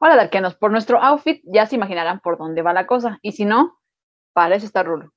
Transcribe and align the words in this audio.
Hola, 0.00 0.14
Darkenos, 0.14 0.54
por 0.54 0.70
nuestro 0.70 1.02
outfit 1.02 1.42
ya 1.44 1.66
se 1.66 1.74
imaginarán 1.74 2.20
por 2.20 2.38
dónde 2.38 2.62
va 2.62 2.72
la 2.72 2.86
cosa. 2.86 3.18
Y 3.20 3.32
si 3.32 3.44
no, 3.44 3.80
para 4.32 4.54
eso 4.54 4.64
está 4.64 4.84
Rulo. 4.84 5.12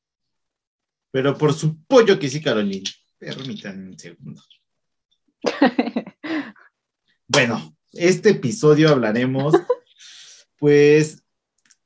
Pero 1.12 1.38
por 1.38 1.54
su 1.54 1.84
pollo 1.84 2.18
que 2.18 2.30
sí, 2.30 2.42
Carolina. 2.42 2.90
Permítanme 3.20 3.90
un 3.90 4.00
segundo. 4.00 4.42
bueno, 7.28 7.75
este 7.92 8.30
episodio 8.30 8.89
hablaremos, 8.89 9.54
pues, 10.57 11.23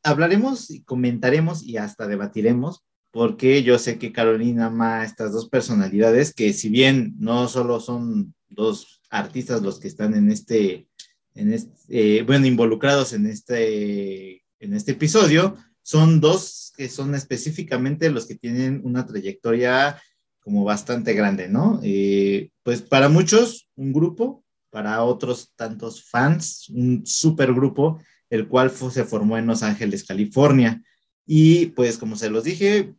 hablaremos 0.02 0.70
y 0.70 0.84
comentaremos 0.84 1.64
y 1.64 1.76
hasta 1.76 2.08
debatiremos, 2.08 2.86
porque 3.12 3.64
yo 3.64 3.78
sé 3.78 4.00
que 4.00 4.14
Carolina 4.14 4.68
ama 4.68 5.04
estas 5.04 5.34
dos 5.34 5.50
personalidades 5.50 6.34
que 6.34 6.54
si 6.54 6.70
bien 6.70 7.16
no 7.18 7.50
solo 7.50 7.82
son 7.82 8.34
dos 8.48 9.02
artistas 9.10 9.62
los 9.62 9.80
que 9.82 9.90
están 9.90 10.14
en 10.14 10.32
este, 10.32 10.88
eh, 11.36 12.24
bueno, 12.26 12.46
involucrados 12.46 13.14
en 13.14 13.28
este, 13.28 14.44
en 14.60 14.74
este 14.74 14.94
episodio, 14.94 15.56
son 15.82 16.20
dos 16.20 16.74
que 16.76 16.90
son 16.90 17.16
específicamente 17.16 18.10
los 18.10 18.26
que 18.26 18.36
tienen 18.36 18.82
una 18.84 19.06
trayectoria 19.06 20.02
como 20.40 20.64
bastante 20.64 21.14
grande, 21.14 21.48
¿no? 21.48 21.80
Eh, 21.84 22.52
pues 22.64 22.82
para 22.82 23.10
muchos, 23.10 23.70
un 23.76 23.94
grupo, 23.94 24.44
para 24.70 25.04
otros 25.04 25.52
tantos 25.56 26.04
fans, 26.04 26.70
un 26.70 27.06
super 27.06 27.54
grupo, 27.54 28.00
el 28.30 28.48
cual 28.48 28.72
se 28.72 29.06
formó 29.06 29.38
en 29.38 29.48
Los 29.48 29.64
Ángeles, 29.64 30.04
California. 30.04 30.82
Y 31.26 31.68
pues 31.68 31.98
como 31.98 32.16
se 32.16 32.30
los 32.30 32.44
dije, 32.44 32.94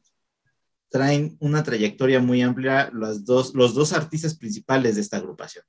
traen 0.88 1.36
una 1.40 1.62
trayectoria 1.62 2.20
muy 2.20 2.42
amplia 2.42 2.90
los 2.92 3.24
dos, 3.24 3.54
los 3.54 3.74
dos 3.74 3.92
artistas 3.92 4.36
principales 4.36 4.94
de 4.94 5.02
esta 5.02 5.18
agrupación. 5.18 5.64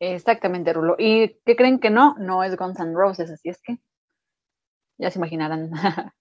Exactamente, 0.00 0.72
Rulo. 0.72 0.96
¿Y 0.98 1.36
qué 1.44 1.56
creen 1.56 1.78
que 1.78 1.90
no? 1.90 2.16
No 2.18 2.42
es 2.42 2.56
Guns 2.56 2.80
N' 2.80 2.94
Roses, 2.94 3.30
así 3.30 3.50
es 3.50 3.60
que 3.62 3.78
ya 4.98 5.10
se 5.10 5.18
imaginarán. 5.18 5.70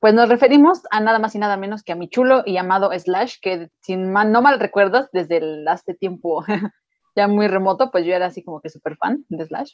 pues 0.00 0.14
nos 0.14 0.28
referimos 0.28 0.82
a 0.90 1.00
nada 1.00 1.18
más 1.18 1.34
y 1.34 1.38
nada 1.38 1.56
menos 1.56 1.82
que 1.82 1.92
a 1.92 1.96
mi 1.96 2.08
chulo 2.10 2.42
y 2.44 2.58
amado 2.58 2.90
Slash, 2.96 3.36
que 3.40 3.70
si 3.80 3.96
no 3.96 4.42
mal 4.42 4.60
recuerdas, 4.60 5.08
desde 5.12 5.38
el, 5.38 5.66
hace 5.66 5.94
tiempo 5.94 6.44
ya 7.16 7.26
muy 7.26 7.48
remoto, 7.48 7.90
pues 7.90 8.04
yo 8.04 8.14
era 8.14 8.26
así 8.26 8.44
como 8.44 8.60
que 8.60 8.68
súper 8.68 8.96
fan 8.96 9.24
de 9.30 9.46
Slash. 9.46 9.72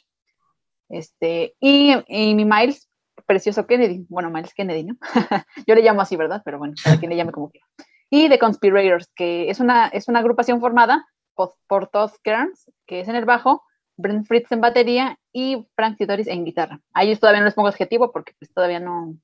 Este, 0.87 1.55
y, 1.59 1.95
y, 2.07 2.35
mi 2.35 2.45
Miles, 2.45 2.89
precioso 3.25 3.67
Kennedy, 3.67 4.05
bueno, 4.07 4.29
Miles 4.29 4.53
Kennedy, 4.53 4.85
¿no? 4.85 4.95
yo 5.67 5.75
le 5.75 5.81
llamo 5.81 6.01
así, 6.01 6.15
¿verdad? 6.15 6.41
Pero 6.45 6.59
bueno, 6.59 6.75
para 6.81 6.97
quien 6.97 7.09
le 7.09 7.17
llame 7.17 7.33
como 7.33 7.49
quiera. 7.49 7.65
Y 8.09 8.29
The 8.29 8.39
Conspirators, 8.39 9.11
que 9.15 9.49
es 9.49 9.59
una, 9.59 9.87
es 9.87 10.07
una 10.07 10.19
agrupación 10.19 10.61
formada 10.61 11.05
por, 11.35 11.87
Todd 11.87 12.11
Kearns, 12.23 12.71
que 12.85 12.99
es 12.99 13.07
en 13.07 13.15
el 13.15 13.25
bajo, 13.25 13.63
Brent 13.97 14.25
Fritz 14.27 14.51
en 14.51 14.61
batería 14.61 15.17
y 15.31 15.67
Frank 15.75 15.97
Tidoris 15.97 16.27
en 16.27 16.45
guitarra. 16.45 16.81
A 16.93 17.03
ellos 17.03 17.19
todavía 17.19 17.41
no 17.41 17.45
les 17.45 17.53
pongo 17.53 17.67
adjetivo 17.67 18.11
porque 18.11 18.33
pues 18.39 18.51
todavía 18.51 18.79
no, 18.79 19.15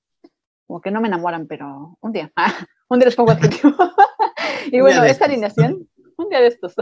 como 0.67 0.81
que 0.81 0.91
no 0.91 1.01
me 1.01 1.07
enamoran, 1.07 1.47
pero 1.47 1.97
un 1.99 2.11
día, 2.11 2.31
un 2.89 2.99
día 2.99 3.07
les 3.07 3.15
pongo 3.15 3.31
adjetivo. 3.31 3.73
y 4.71 4.79
bueno, 4.79 5.03
esta 5.03 5.25
alineación, 5.25 5.89
un 6.17 6.29
día 6.29 6.41
de 6.41 6.47
estos. 6.47 6.75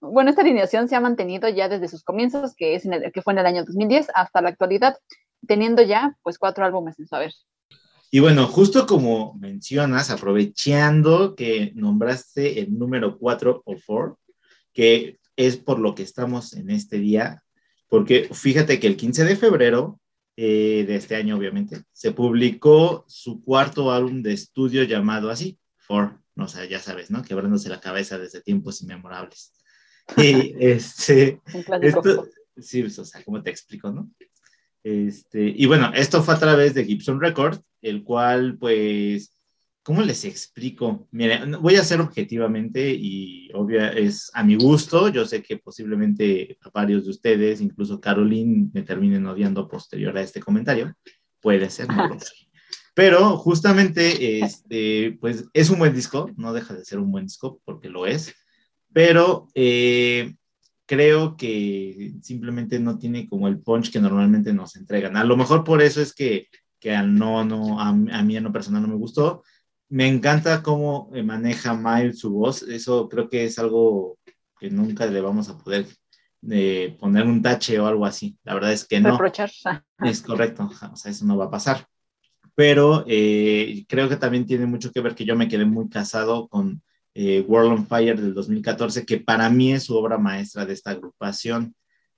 Bueno, 0.00 0.30
esta 0.30 0.42
alineación 0.42 0.88
se 0.88 0.96
ha 0.96 1.00
mantenido 1.00 1.48
ya 1.48 1.68
desde 1.68 1.88
sus 1.88 2.04
comienzos, 2.04 2.54
que, 2.54 2.74
es 2.74 2.84
en 2.84 3.10
que 3.12 3.22
fue 3.22 3.32
en 3.32 3.38
el 3.40 3.46
año 3.46 3.64
2010, 3.64 4.08
hasta 4.14 4.40
la 4.40 4.48
actualidad, 4.50 4.96
teniendo 5.46 5.82
ya 5.82 6.16
pues 6.22 6.38
cuatro 6.38 6.64
álbumes 6.64 6.98
en 6.98 7.06
su 7.06 7.16
haber. 7.16 7.32
Y 8.12 8.18
bueno, 8.18 8.48
justo 8.48 8.86
como 8.86 9.34
mencionas, 9.34 10.10
aprovechando 10.10 11.36
que 11.36 11.70
nombraste 11.76 12.60
el 12.60 12.76
número 12.76 13.16
4 13.16 13.62
o 13.64 13.74
4, 13.86 14.18
que 14.72 15.18
es 15.36 15.56
por 15.56 15.78
lo 15.78 15.94
que 15.94 16.02
estamos 16.02 16.52
en 16.54 16.70
este 16.70 16.98
día, 16.98 17.42
porque 17.88 18.28
fíjate 18.32 18.78
que 18.78 18.86
el 18.86 18.96
15 18.96 19.24
de 19.24 19.36
febrero 19.36 20.00
eh, 20.36 20.84
de 20.86 20.96
este 20.96 21.16
año, 21.16 21.36
obviamente, 21.36 21.82
se 21.92 22.12
publicó 22.12 23.04
su 23.08 23.42
cuarto 23.42 23.90
álbum 23.90 24.22
de 24.22 24.32
estudio 24.32 24.84
llamado 24.84 25.30
así, 25.30 25.58
For, 25.76 26.20
no 26.34 26.48
sé, 26.48 26.68
ya 26.68 26.78
sabes, 26.78 27.10
¿no? 27.10 27.22
Quebrándose 27.22 27.68
la 27.68 27.80
cabeza 27.80 28.18
desde 28.18 28.40
tiempos 28.40 28.80
inmemorables. 28.80 29.52
Y 30.16 30.54
este, 30.60 31.40
esto, 31.82 32.28
sí, 32.56 32.82
o 32.82 32.90
sea, 32.90 33.22
¿cómo 33.24 33.42
te 33.42 33.50
explico, 33.50 33.90
no? 33.90 34.10
Este, 34.82 35.52
y 35.54 35.66
bueno, 35.66 35.92
esto 35.94 36.22
fue 36.22 36.34
a 36.34 36.38
través 36.38 36.74
de 36.74 36.84
Gibson 36.84 37.20
Records, 37.20 37.60
el 37.82 38.02
cual, 38.02 38.56
pues, 38.58 39.36
¿Cómo 39.82 40.02
les 40.02 40.24
explico? 40.26 41.08
Mire, 41.10 41.40
voy 41.56 41.76
a 41.76 41.80
hacer 41.80 42.00
objetivamente 42.02 42.90
y 42.90 43.50
obvia 43.54 43.88
es 43.88 44.30
a 44.34 44.44
mi 44.44 44.54
gusto. 44.54 45.08
Yo 45.08 45.24
sé 45.24 45.42
que 45.42 45.56
posiblemente 45.56 46.58
a 46.60 46.70
varios 46.70 47.04
de 47.04 47.10
ustedes, 47.10 47.62
incluso 47.62 47.98
Caroline, 47.98 48.68
me 48.74 48.82
terminen 48.82 49.26
odiando 49.26 49.66
posterior 49.68 50.16
a 50.18 50.20
este 50.20 50.40
comentario. 50.40 50.94
Puede 51.40 51.70
ser, 51.70 51.88
no 51.88 52.08
lo 52.08 52.20
sé. 52.20 52.34
Pero 52.94 53.38
justamente, 53.38 54.40
este, 54.40 55.16
pues 55.18 55.46
es 55.54 55.70
un 55.70 55.78
buen 55.78 55.94
disco, 55.94 56.30
no 56.36 56.52
deja 56.52 56.74
de 56.74 56.84
ser 56.84 56.98
un 56.98 57.10
buen 57.10 57.24
disco 57.24 57.62
porque 57.64 57.88
lo 57.88 58.04
es, 58.06 58.34
pero 58.92 59.48
eh, 59.54 60.34
creo 60.84 61.38
que 61.38 62.12
simplemente 62.20 62.78
no 62.78 62.98
tiene 62.98 63.26
como 63.26 63.48
el 63.48 63.60
punch 63.60 63.90
que 63.90 64.00
normalmente 64.00 64.52
nos 64.52 64.76
entregan. 64.76 65.16
A 65.16 65.24
lo 65.24 65.38
mejor 65.38 65.64
por 65.64 65.80
eso 65.80 66.02
es 66.02 66.12
que, 66.12 66.48
que 66.78 66.94
no, 66.98 67.44
no, 67.46 67.80
a, 67.80 67.88
a 67.88 68.22
mí 68.22 68.36
en 68.36 68.44
lo 68.44 68.52
personal 68.52 68.82
no 68.82 68.88
me 68.88 68.96
gustó 68.96 69.42
me 69.90 70.06
encanta 70.06 70.62
cómo 70.62 71.10
eh, 71.12 71.22
maneja 71.22 71.74
Miles 71.74 72.20
su 72.20 72.30
voz. 72.30 72.62
Eso 72.62 73.08
creo 73.08 73.28
que 73.28 73.44
es 73.44 73.58
algo 73.58 74.18
que 74.58 74.70
nunca 74.70 75.04
le 75.06 75.20
vamos 75.20 75.48
a 75.48 75.58
poder 75.58 75.86
eh, 76.48 76.96
poner 76.98 77.26
un 77.26 77.42
tache 77.42 77.78
o 77.78 77.86
algo 77.86 78.06
así. 78.06 78.38
La 78.44 78.54
verdad 78.54 78.72
es 78.72 78.86
que 78.86 79.00
no. 79.00 79.10
Reprochar. 79.10 79.50
Es 80.02 80.22
correcto, 80.22 80.70
o 80.92 80.96
sea, 80.96 81.10
eso 81.10 81.26
no 81.26 81.36
va 81.36 81.46
a 81.46 81.50
pasar. 81.50 81.86
Pero 82.54 83.04
eh, 83.08 83.84
creo 83.88 84.08
que 84.08 84.16
también 84.16 84.46
tiene 84.46 84.64
mucho 84.64 84.92
que 84.92 85.00
ver 85.00 85.14
que 85.14 85.24
yo 85.24 85.34
me 85.34 85.48
quedé 85.48 85.64
muy 85.64 85.88
casado 85.88 86.48
con 86.48 86.82
World 87.14 87.72
on 87.72 87.86
Fire 87.86 88.18
del 88.18 88.32
2014, 88.32 89.04
que 89.04 89.18
para 89.18 89.50
mí 89.50 89.72
es 89.72 89.84
su 89.84 89.96
obra 89.96 90.16
maestra 90.16 90.64
de 90.64 90.72
esta 90.72 90.92
agrupación. 90.92 91.74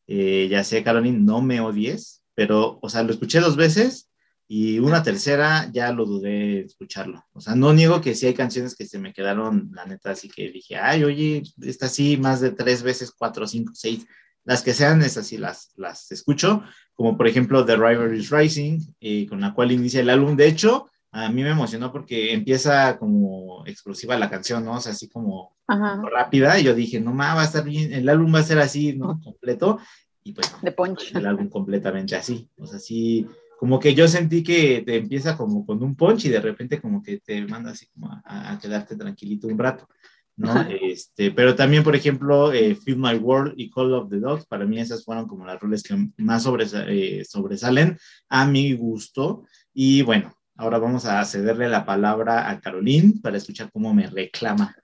ya 0.07 0.63
sé, 0.63 0.85
Caroline, 0.85 1.19
no 1.19 1.41
me 1.41 1.61
odies, 1.61 2.23
pero, 2.35 2.79
o 2.83 2.89
sea, 2.89 3.03
lo 3.03 3.13
escuché 3.13 3.41
dos 3.41 3.57
veces 3.57 4.12
y 4.55 4.81
una 4.81 5.03
tercera 5.03 5.71
ya 5.73 5.91
lo 5.93 6.05
dudé 6.05 6.61
escucharlo. 6.61 7.25
O 7.33 7.41
sea, 7.41 7.55
no 7.55 7.73
niego 7.73 8.03
que 8.03 8.15
sí 8.15 8.27
hay 8.27 8.35
canciones 8.35 8.77
que 8.77 8.85
se 8.85 8.99
me 8.99 9.15
quedaron, 9.15 9.71
la 9.73 9.87
neta, 9.87 10.11
así 10.11 10.29
que 10.29 10.51
dije, 10.51 10.77
ay, 10.77 11.05
oye, 11.05 11.43
esta 11.63 11.89
sí, 11.89 12.19
más 12.19 12.43
de 12.43 12.51
tres 12.51 12.83
veces, 12.83 13.13
cuatro, 13.17 13.47
cinco, 13.47 13.73
seis, 13.75 14.07
las 14.45 14.61
que 14.61 14.75
sean, 14.75 15.01
esas 15.01 15.27
sí 15.27 15.39
las, 15.39 15.73
las 15.77 16.13
escucho, 16.13 16.63
como 16.93 17.17
por 17.17 17.29
ejemplo 17.29 17.65
The 17.65 17.77
River 17.77 18.13
is 18.13 18.29
Rising, 18.29 18.79
eh, 19.01 19.27
con 19.27 19.41
la 19.41 19.55
cual 19.55 19.73
inicia 19.73 20.03
el 20.03 20.11
álbum. 20.11 20.37
De 20.37 20.49
hecho, 20.49 20.91
a 21.13 21.31
mí 21.31 21.43
me 21.43 21.49
emocionó 21.49 21.91
porque 21.91 22.35
empieza 22.35 22.99
como 22.99 23.65
explosiva 23.65 24.19
la 24.19 24.29
canción, 24.29 24.67
¿no? 24.67 24.75
O 24.75 24.81
sea, 24.81 24.93
así 24.93 25.09
como 25.09 25.57
rápida, 25.67 26.61
y 26.61 26.65
yo 26.65 26.75
dije, 26.75 27.01
no, 27.01 27.15
ma, 27.15 27.35
va 27.35 27.41
a 27.41 27.47
estar 27.47 27.65
bien, 27.65 27.91
el 27.95 28.07
álbum 28.07 28.35
va 28.35 28.41
a 28.41 28.43
ser 28.43 28.59
así, 28.59 28.93
¿no? 28.93 29.19
Completo, 29.25 29.79
y 30.23 30.35
pues, 30.35 30.55
de 30.61 30.73
punch. 30.73 31.15
el 31.15 31.25
álbum 31.25 31.49
completamente 31.49 32.17
así, 32.17 32.51
o 32.59 32.67
sea, 32.67 32.79
sí 32.79 33.27
como 33.63 33.79
que 33.79 33.95
yo 33.95 34.09
sentí 34.09 34.43
que 34.43 34.83
te 34.85 34.97
empieza 34.97 35.37
como 35.37 35.65
con 35.65 35.81
un 35.85 35.95
punch 35.95 36.25
y 36.25 36.31
de 36.31 36.41
repente 36.41 36.81
como 36.81 37.01
que 37.01 37.19
te 37.19 37.47
manda 37.47 37.71
así 37.71 37.87
como 37.95 38.11
a, 38.25 38.59
quedarte 38.61 38.97
tranquilito 38.97 39.47
un 39.47 39.57
rato, 39.57 39.89
¿no? 40.35 40.67
Este, 40.69 41.31
pero 41.31 41.55
también, 41.55 41.85
por 41.85 41.95
ejemplo, 41.95 42.53
eh, 42.53 42.75
Feel 42.75 42.99
My 42.99 43.15
World 43.15 43.55
y 43.57 43.71
Call 43.71 43.93
of 43.95 44.11
the 44.11 44.19
Dogs, 44.19 44.47
para 44.47 44.65
mí 44.65 44.81
esas 44.81 45.05
fueron 45.05 45.29
como 45.29 45.47
las 45.47 45.61
roles 45.61 45.85
que 45.85 45.95
más 46.17 46.45
eh, 46.89 47.23
sobresalen 47.25 47.97
a 48.29 48.49
mi 48.49 48.75
gusto. 48.75 49.45
Y 49.73 50.03
bueno, 50.03 50.35
ahora 50.57 50.79
vamos 50.79 51.05
a 51.05 51.25
cederle 51.25 51.69
la 51.69 51.87
palabra 51.87 52.51
a 52.51 52.59
Caroline 52.59 53.21
para 53.23 53.37
escuchar 53.37 53.71
cómo 53.71 53.95
me 53.95 54.09
reclama. 54.09 54.75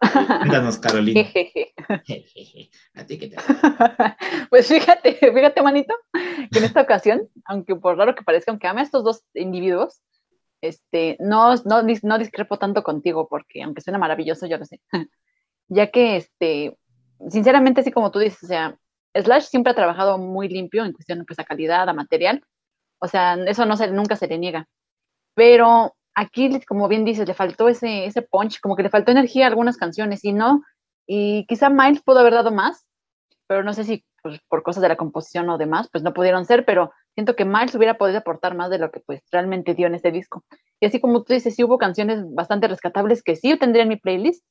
Cuéntanos, 0.40 0.78
Carolina. 0.78 1.20
¿A 2.94 3.06
ti 3.06 3.18
qué 3.18 3.28
te 3.28 3.36
Pues 4.50 4.66
fíjate, 4.68 5.14
fíjate, 5.14 5.62
manito, 5.62 5.94
que 6.50 6.58
en 6.58 6.64
esta 6.64 6.80
ocasión, 6.80 7.28
aunque 7.44 7.76
por 7.76 7.96
raro 7.96 8.14
que 8.14 8.24
parezca, 8.24 8.50
aunque 8.50 8.66
ame 8.66 8.80
a 8.80 8.84
estos 8.84 9.04
dos 9.04 9.22
individuos, 9.34 10.00
este, 10.62 11.16
no, 11.20 11.54
no, 11.64 11.82
no 12.02 12.18
discrepo 12.18 12.58
tanto 12.58 12.82
contigo, 12.82 13.28
porque 13.28 13.62
aunque 13.62 13.82
suena 13.82 13.98
maravilloso, 13.98 14.46
yo 14.46 14.58
lo 14.58 14.64
sé. 14.64 14.80
ya 15.68 15.90
que, 15.90 16.16
este, 16.16 16.76
sinceramente, 17.28 17.82
así 17.82 17.90
como 17.90 18.10
tú 18.10 18.18
dices, 18.18 18.42
o 18.42 18.46
sea, 18.46 18.78
Slash 19.14 19.44
siempre 19.44 19.72
ha 19.72 19.76
trabajado 19.76 20.18
muy 20.18 20.48
limpio 20.48 20.84
en 20.84 20.92
cuestión 20.92 21.24
pues, 21.26 21.38
a 21.38 21.44
calidad, 21.44 21.88
a 21.88 21.92
material. 21.92 22.42
O 22.98 23.08
sea, 23.08 23.34
eso 23.46 23.66
no 23.66 23.76
se, 23.76 23.88
nunca 23.88 24.16
se 24.16 24.28
le 24.28 24.38
niega. 24.38 24.68
Pero 25.34 25.94
aquí, 26.14 26.60
como 26.66 26.88
bien 26.88 27.04
dices, 27.04 27.26
le 27.26 27.34
faltó 27.34 27.68
ese, 27.68 28.06
ese 28.06 28.22
punch, 28.22 28.60
como 28.60 28.76
que 28.76 28.82
le 28.82 28.90
faltó 28.90 29.10
energía 29.12 29.46
a 29.46 29.48
algunas 29.48 29.76
canciones 29.76 30.24
y 30.24 30.32
no, 30.32 30.62
y 31.06 31.46
quizá 31.46 31.70
Miles 31.70 32.02
pudo 32.02 32.20
haber 32.20 32.34
dado 32.34 32.52
más, 32.52 32.86
pero 33.46 33.64
no 33.64 33.72
sé 33.72 33.84
si 33.84 34.04
pues, 34.22 34.40
por 34.48 34.62
cosas 34.62 34.82
de 34.82 34.88
la 34.88 34.96
composición 34.96 35.48
o 35.50 35.58
demás, 35.58 35.88
pues 35.90 36.04
no 36.04 36.14
pudieron 36.14 36.44
ser, 36.44 36.64
pero 36.64 36.92
siento 37.14 37.34
que 37.34 37.44
Miles 37.44 37.74
hubiera 37.74 37.98
podido 37.98 38.18
aportar 38.18 38.54
más 38.54 38.70
de 38.70 38.78
lo 38.78 38.90
que 38.90 39.00
pues 39.00 39.22
realmente 39.32 39.74
dio 39.74 39.86
en 39.86 39.94
este 39.94 40.12
disco. 40.12 40.44
Y 40.78 40.86
así 40.86 41.00
como 41.00 41.24
tú 41.24 41.32
dices, 41.32 41.54
sí 41.54 41.64
hubo 41.64 41.78
canciones 41.78 42.22
bastante 42.32 42.68
rescatables 42.68 43.22
que 43.22 43.36
sí 43.36 43.56
tendría 43.58 43.82
en 43.82 43.88
mi 43.88 43.96
playlist, 43.96 44.44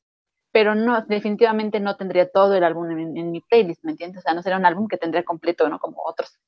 pero 0.51 0.75
no, 0.75 1.01
definitivamente 1.05 1.79
no 1.79 1.95
tendría 1.95 2.29
todo 2.29 2.55
el 2.55 2.63
álbum 2.63 2.91
en, 2.91 3.17
en, 3.17 3.31
mi 3.31 3.41
playlist, 3.41 3.83
¿me 3.83 3.91
entiendes? 3.91 4.19
O 4.19 4.21
sea, 4.21 4.33
no 4.33 4.41
sería 4.41 4.57
un 4.57 4.65
álbum 4.65 4.87
que 4.87 4.97
tendría 4.97 5.23
completo, 5.23 5.69
¿no? 5.69 5.79
Como 5.79 6.01
otros. 6.03 6.39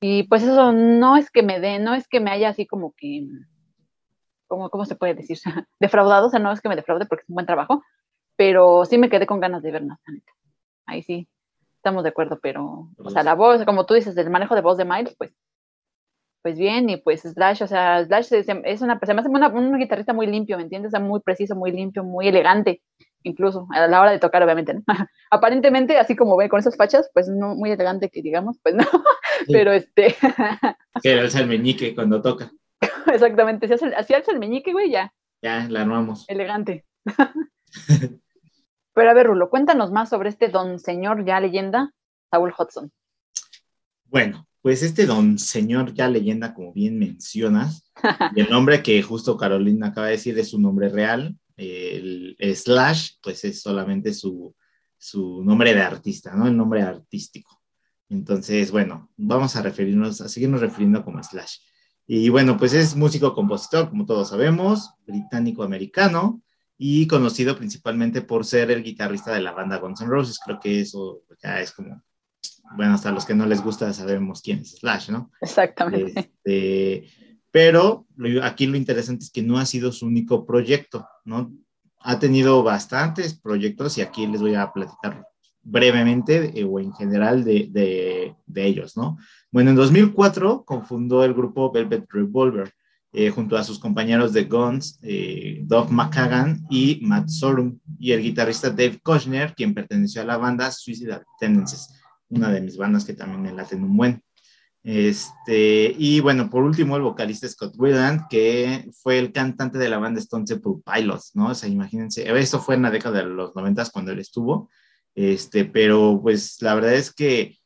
Y 0.00 0.22
pues 0.24 0.42
eso 0.42 0.72
no 0.72 1.16
es 1.16 1.30
que 1.30 1.42
me 1.42 1.60
dé, 1.60 1.78
no 1.78 1.94
es 1.94 2.08
que 2.08 2.20
me 2.20 2.30
haya 2.30 2.48
así 2.48 2.66
como 2.66 2.94
que, 2.96 3.26
como, 4.50 4.68
¿cómo 4.68 4.84
se 4.84 4.96
puede 4.96 5.14
decir? 5.14 5.38
Defraudado, 5.80 6.26
o 6.26 6.30
sea, 6.30 6.40
no 6.40 6.52
es 6.52 6.60
que 6.60 6.68
me 6.68 6.76
defraude 6.76 7.06
porque 7.06 7.22
es 7.22 7.30
un 7.30 7.34
buen 7.34 7.46
trabajo, 7.46 7.82
pero 8.36 8.84
sí 8.84 8.98
me 8.98 9.08
quedé 9.08 9.26
con 9.26 9.40
ganas 9.40 9.62
de 9.62 9.70
ver 9.70 9.84
más, 9.84 9.98
Ahí 10.86 11.02
sí, 11.02 11.28
estamos 11.76 12.02
de 12.02 12.08
acuerdo, 12.08 12.40
pero, 12.42 12.90
o 12.98 13.10
sea, 13.10 13.22
la 13.22 13.34
voz, 13.34 13.64
como 13.64 13.86
tú 13.86 13.94
dices, 13.94 14.16
el 14.16 14.28
manejo 14.28 14.56
de 14.56 14.60
voz 14.60 14.76
de 14.76 14.84
Miles, 14.84 15.14
pues, 15.16 15.32
pues 16.42 16.58
bien, 16.58 16.90
y 16.90 16.96
pues 16.96 17.20
Slash, 17.20 17.62
o 17.62 17.66
sea, 17.68 18.04
Slash 18.04 18.32
es, 18.32 18.80
una, 18.80 18.98
se 18.98 19.14
me 19.14 19.20
hace 19.20 19.28
una, 19.28 19.48
un 19.48 19.78
guitarrista 19.78 20.12
muy 20.12 20.26
limpio, 20.26 20.56
¿me 20.56 20.64
entiendes? 20.64 20.90
O 20.90 20.96
sea, 20.96 21.00
muy 21.00 21.20
preciso, 21.20 21.54
muy 21.54 21.70
limpio, 21.70 22.02
muy 22.02 22.26
elegante, 22.26 22.82
incluso 23.22 23.68
a 23.72 23.86
la 23.86 24.00
hora 24.00 24.10
de 24.10 24.18
tocar, 24.18 24.42
obviamente, 24.42 24.74
¿no? 24.74 24.82
Aparentemente, 25.30 25.96
así 25.98 26.16
como 26.16 26.36
ve 26.36 26.48
con 26.48 26.58
esos 26.58 26.76
fachas, 26.76 27.08
pues 27.14 27.28
no 27.28 27.54
muy 27.54 27.70
elegante 27.70 28.10
que 28.10 28.20
digamos, 28.20 28.58
pues 28.64 28.74
no, 28.74 28.84
pero 29.46 29.70
este... 29.70 30.16
que 31.00 31.20
alza 31.20 31.40
el 31.40 31.46
meñique 31.46 31.94
cuando 31.94 32.20
toca. 32.20 32.50
Exactamente, 33.12 33.66
si 33.66 33.74
hace, 33.74 34.14
alza 34.14 34.32
el 34.32 34.38
meñique, 34.38 34.72
güey, 34.72 34.90
ya. 34.90 35.12
Ya, 35.42 35.66
la 35.68 35.82
armamos. 35.82 36.24
Elegante. 36.28 36.84
pero 38.94 39.10
a 39.10 39.14
ver, 39.14 39.26
Rulo, 39.26 39.48
cuéntanos 39.50 39.90
más 39.90 40.10
sobre 40.10 40.28
este 40.28 40.48
don 40.48 40.78
señor 40.78 41.24
ya 41.24 41.40
leyenda, 41.40 41.94
Saul 42.30 42.52
Hudson. 42.56 42.92
Bueno, 44.04 44.46
pues 44.60 44.82
este 44.82 45.06
don 45.06 45.38
señor 45.38 45.94
ya 45.94 46.08
leyenda, 46.08 46.52
como 46.52 46.72
bien 46.72 46.98
mencionas, 46.98 47.90
y 48.34 48.40
el 48.40 48.50
nombre 48.50 48.82
que 48.82 49.02
justo 49.02 49.36
Carolina 49.36 49.88
acaba 49.88 50.08
de 50.08 50.12
decir 50.14 50.38
es 50.38 50.50
su 50.50 50.60
nombre 50.60 50.88
real, 50.88 51.36
el 51.56 52.36
slash, 52.54 53.12
pues 53.22 53.44
es 53.44 53.60
solamente 53.60 54.14
su, 54.14 54.54
su 54.96 55.42
nombre 55.44 55.74
de 55.74 55.80
artista, 55.80 56.34
¿no? 56.34 56.46
El 56.46 56.56
nombre 56.56 56.82
artístico. 56.82 57.60
Entonces, 58.10 58.70
bueno, 58.70 59.10
vamos 59.16 59.56
a 59.56 59.62
referirnos, 59.62 60.20
a 60.20 60.28
seguirnos 60.28 60.60
refiriendo 60.60 61.04
como 61.04 61.22
Slash. 61.22 61.58
Y 62.12 62.28
bueno, 62.28 62.56
pues 62.56 62.72
es 62.72 62.96
músico 62.96 63.32
compositor, 63.36 63.88
como 63.88 64.04
todos 64.04 64.30
sabemos, 64.30 64.90
británico-americano 65.06 66.42
y 66.76 67.06
conocido 67.06 67.56
principalmente 67.56 68.20
por 68.20 68.44
ser 68.44 68.72
el 68.72 68.82
guitarrista 68.82 69.32
de 69.32 69.40
la 69.40 69.52
banda 69.52 69.76
Guns 69.76 70.00
N' 70.00 70.10
Roses. 70.10 70.40
Creo 70.44 70.58
que 70.58 70.80
eso 70.80 71.22
ya 71.40 71.60
es 71.60 71.70
como, 71.70 72.02
bueno, 72.74 72.94
hasta 72.94 73.12
los 73.12 73.24
que 73.24 73.36
no 73.36 73.46
les 73.46 73.62
gusta 73.62 73.92
sabemos 73.92 74.42
quién 74.42 74.58
es 74.58 74.72
Slash, 74.80 75.10
¿no? 75.10 75.30
Exactamente. 75.40 76.32
Este, 76.44 77.08
pero 77.52 78.08
aquí 78.42 78.66
lo 78.66 78.76
interesante 78.76 79.22
es 79.22 79.30
que 79.30 79.44
no 79.44 79.58
ha 79.58 79.64
sido 79.64 79.92
su 79.92 80.06
único 80.06 80.44
proyecto, 80.44 81.06
¿no? 81.24 81.52
Ha 82.00 82.18
tenido 82.18 82.64
bastantes 82.64 83.38
proyectos 83.38 83.98
y 83.98 84.00
aquí 84.00 84.26
les 84.26 84.40
voy 84.40 84.56
a 84.56 84.72
platicar 84.72 85.28
brevemente 85.62 86.58
eh, 86.58 86.64
o 86.64 86.80
en 86.80 86.92
general 86.92 87.44
de, 87.44 88.34
ellos, 88.54 88.96
¿no? 88.96 89.18
Bueno, 89.50 89.70
en 89.70 89.76
2004 89.76 90.64
confundó 90.64 91.24
el 91.24 91.34
grupo 91.34 91.72
Velvet 91.72 92.06
Revolver 92.10 92.72
eh, 93.12 93.30
junto 93.30 93.56
a 93.56 93.64
sus 93.64 93.78
compañeros 93.78 94.32
de 94.32 94.44
Guns, 94.44 94.98
eh, 95.02 95.60
Doug 95.64 95.90
McCagan 95.90 96.64
y 96.70 97.00
Matt 97.02 97.28
Sorum, 97.28 97.78
y 97.98 98.12
el 98.12 98.22
guitarrista 98.22 98.70
Dave 98.70 99.00
Kushner, 99.02 99.54
quien 99.54 99.74
perteneció 99.74 100.22
a 100.22 100.26
la 100.26 100.36
banda 100.36 100.70
Suicidal 100.70 101.24
Tendencies, 101.40 101.88
una 102.28 102.50
de 102.50 102.60
mis 102.60 102.76
bandas 102.76 103.04
que 103.04 103.14
también 103.14 103.42
me 103.42 103.52
laten 103.52 103.82
un 103.82 103.96
buen. 103.96 104.22
Este, 104.82 105.94
y 105.98 106.20
bueno, 106.20 106.48
por 106.48 106.62
último, 106.62 106.96
el 106.96 107.02
vocalista 107.02 107.46
Scott 107.48 107.74
Weiland, 107.76 108.28
que 108.30 108.88
fue 109.02 109.18
el 109.18 109.32
cantante 109.32 109.76
de 109.76 109.88
la 109.88 109.98
banda 109.98 110.20
Stone 110.20 110.46
Temple 110.46 110.76
Pilots, 110.84 111.32
¿no? 111.34 111.48
O 111.48 111.54
sea, 111.54 111.68
imagínense, 111.68 112.30
esto 112.38 112.60
fue 112.60 112.76
en 112.76 112.82
la 112.82 112.90
década 112.90 113.18
de 113.18 113.26
los 113.26 113.54
noventas 113.54 113.90
cuando 113.90 114.12
él 114.12 114.20
estuvo, 114.20 114.70
este, 115.14 115.64
pero 115.64 116.20
pues 116.22 116.60
la 116.62 116.74
verdad 116.74 116.94
es 116.94 117.12
que 117.12 117.60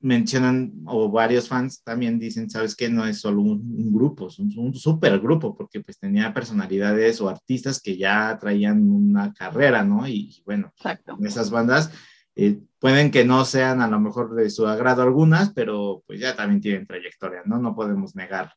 mencionan, 0.00 0.72
o 0.86 1.10
varios 1.10 1.48
fans 1.48 1.82
también 1.82 2.18
dicen, 2.18 2.48
sabes 2.48 2.76
que 2.76 2.88
no 2.88 3.06
es 3.06 3.18
solo 3.20 3.40
un, 3.40 3.92
grupo, 3.92 4.28
es 4.28 4.38
un, 4.38 4.74
super 4.74 5.18
grupo, 5.18 5.56
porque 5.56 5.80
pues 5.80 5.98
tenía 5.98 6.32
personalidades 6.32 7.20
o 7.20 7.28
artistas 7.28 7.80
que 7.80 7.96
ya 7.96 8.36
traían 8.38 8.88
una 8.88 9.32
carrera, 9.32 9.82
¿no? 9.82 10.06
Y, 10.06 10.42
bueno, 10.44 10.72
en 10.84 11.26
esas 11.26 11.50
bandas 11.50 11.90
eh, 12.36 12.60
pueden 12.78 13.10
que 13.10 13.24
no 13.24 13.44
sean 13.44 13.80
a 13.80 13.88
lo 13.88 13.98
mejor 13.98 14.34
de 14.34 14.50
su 14.50 14.66
agrado 14.66 15.02
algunas, 15.02 15.52
pero 15.52 16.02
pues 16.06 16.20
ya 16.20 16.36
también 16.36 16.60
tienen 16.60 16.86
trayectoria, 16.86 17.42
¿no? 17.44 17.58
No 17.58 17.74
podemos 17.74 18.14
negar 18.14 18.52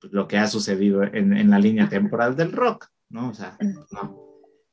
pues, 0.00 0.12
lo 0.12 0.28
que 0.28 0.38
ha 0.38 0.46
sucedido 0.46 1.02
en, 1.02 1.50
la 1.50 1.58
línea 1.58 1.88
temporal 1.88 2.36
del 2.36 2.52
rock, 2.52 2.86
¿no? 3.08 3.30
O 3.30 3.34
sea, 3.34 3.56
no. 3.90 4.23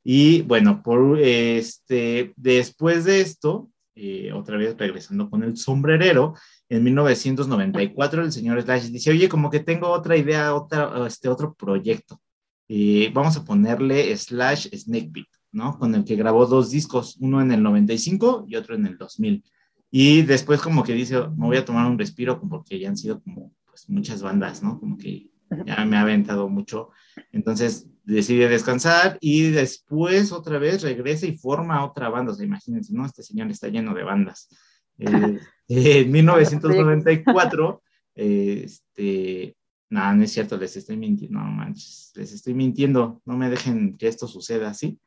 Y 0.04 0.42
bueno, 0.44 0.82
por 0.82 1.20
este, 1.20 2.34
después 2.36 3.06
de 3.06 3.22
esto, 3.22 3.70
eh, 3.96 4.32
otra 4.34 4.58
vez 4.58 4.76
regresando 4.78 5.30
con 5.30 5.44
el 5.44 5.58
sombrerero, 5.58 6.34
en 6.70 6.84
1994 6.84 8.24
el 8.24 8.32
señor 8.32 8.62
Slash 8.62 8.86
dice, 8.86 9.12
oye, 9.12 9.30
como 9.30 9.50
que 9.50 9.60
tengo 9.60 9.90
otra 9.90 10.18
idea, 10.18 10.56
otra, 10.56 11.06
este, 11.06 11.28
otro 11.30 11.54
proyecto. 11.54 12.22
Eh, 12.68 13.12
vamos 13.14 13.36
a 13.38 13.44
ponerle 13.44 14.16
Slash 14.16 14.70
Snake 14.74 15.12
¿no? 15.52 15.78
Con 15.78 15.94
el 15.94 16.06
que 16.06 16.16
grabó 16.16 16.46
dos 16.46 16.72
discos, 16.72 17.18
uno 17.20 17.42
en 17.42 17.52
el 17.52 17.62
95 17.62 18.46
y 18.48 18.56
otro 18.56 18.76
en 18.76 18.86
el 18.86 18.98
2000. 18.98 19.44
Y 19.92 20.22
después 20.22 20.62
como 20.62 20.84
que 20.84 20.94
dice, 20.94 21.20
me 21.36 21.48
voy 21.48 21.58
a 21.58 21.66
tomar 21.66 21.86
un 21.86 22.00
respiro 22.00 22.40
porque 22.40 22.80
ya 22.80 22.88
han 22.88 22.98
sido 22.98 23.22
como 23.22 23.54
pues, 23.66 23.90
muchas 23.90 24.22
bandas, 24.22 24.64
¿no? 24.64 24.80
Como 24.80 24.98
que 24.98 25.31
ya 25.66 25.86
me 25.86 25.98
ha 25.98 26.02
aventado 26.02 26.50
mucho. 26.50 26.90
Entonces 27.32 27.88
decide 28.04 28.48
descansar 28.50 29.18
y 29.22 29.52
después 29.52 30.32
otra 30.32 30.58
vez 30.60 30.82
regresa 30.82 31.28
y 31.28 31.38
forma 31.38 31.86
otra 31.86 32.10
banda. 32.10 32.32
O 32.32 32.36
sea, 32.36 32.46
imagínense, 32.46 32.94
¿no? 32.94 33.06
Este 33.06 33.24
señor 33.24 33.50
está 33.50 33.68
lleno 33.68 33.94
de 33.94 34.04
bandas. 34.04 34.50
Eh, 35.74 36.02
en 36.02 36.12
1994, 36.12 37.82
este, 38.14 39.56
no, 39.90 40.16
no 40.16 40.24
es 40.24 40.32
cierto, 40.34 40.58
les 40.58 40.76
estoy 40.76 40.98
mintiendo, 40.98 41.40
no 41.40 41.46
manches, 41.46 42.12
les 42.16 42.34
estoy 42.34 42.54
mintiendo, 42.54 43.22
no 43.24 43.38
me 43.38 43.50
dejen 43.50 43.96
que 43.98 44.10
esto 44.10 44.28
suceda 44.28 44.70
así. 44.70 45.00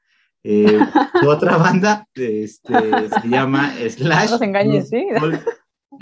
Eh, 0.42 0.78
otra 1.28 1.58
banda 1.58 2.08
este, 2.14 2.72
se 3.10 3.28
llama 3.28 3.74
Slash. 3.88 4.30
No 4.30 4.42
engañes, 4.42 4.88
sí. 4.88 5.06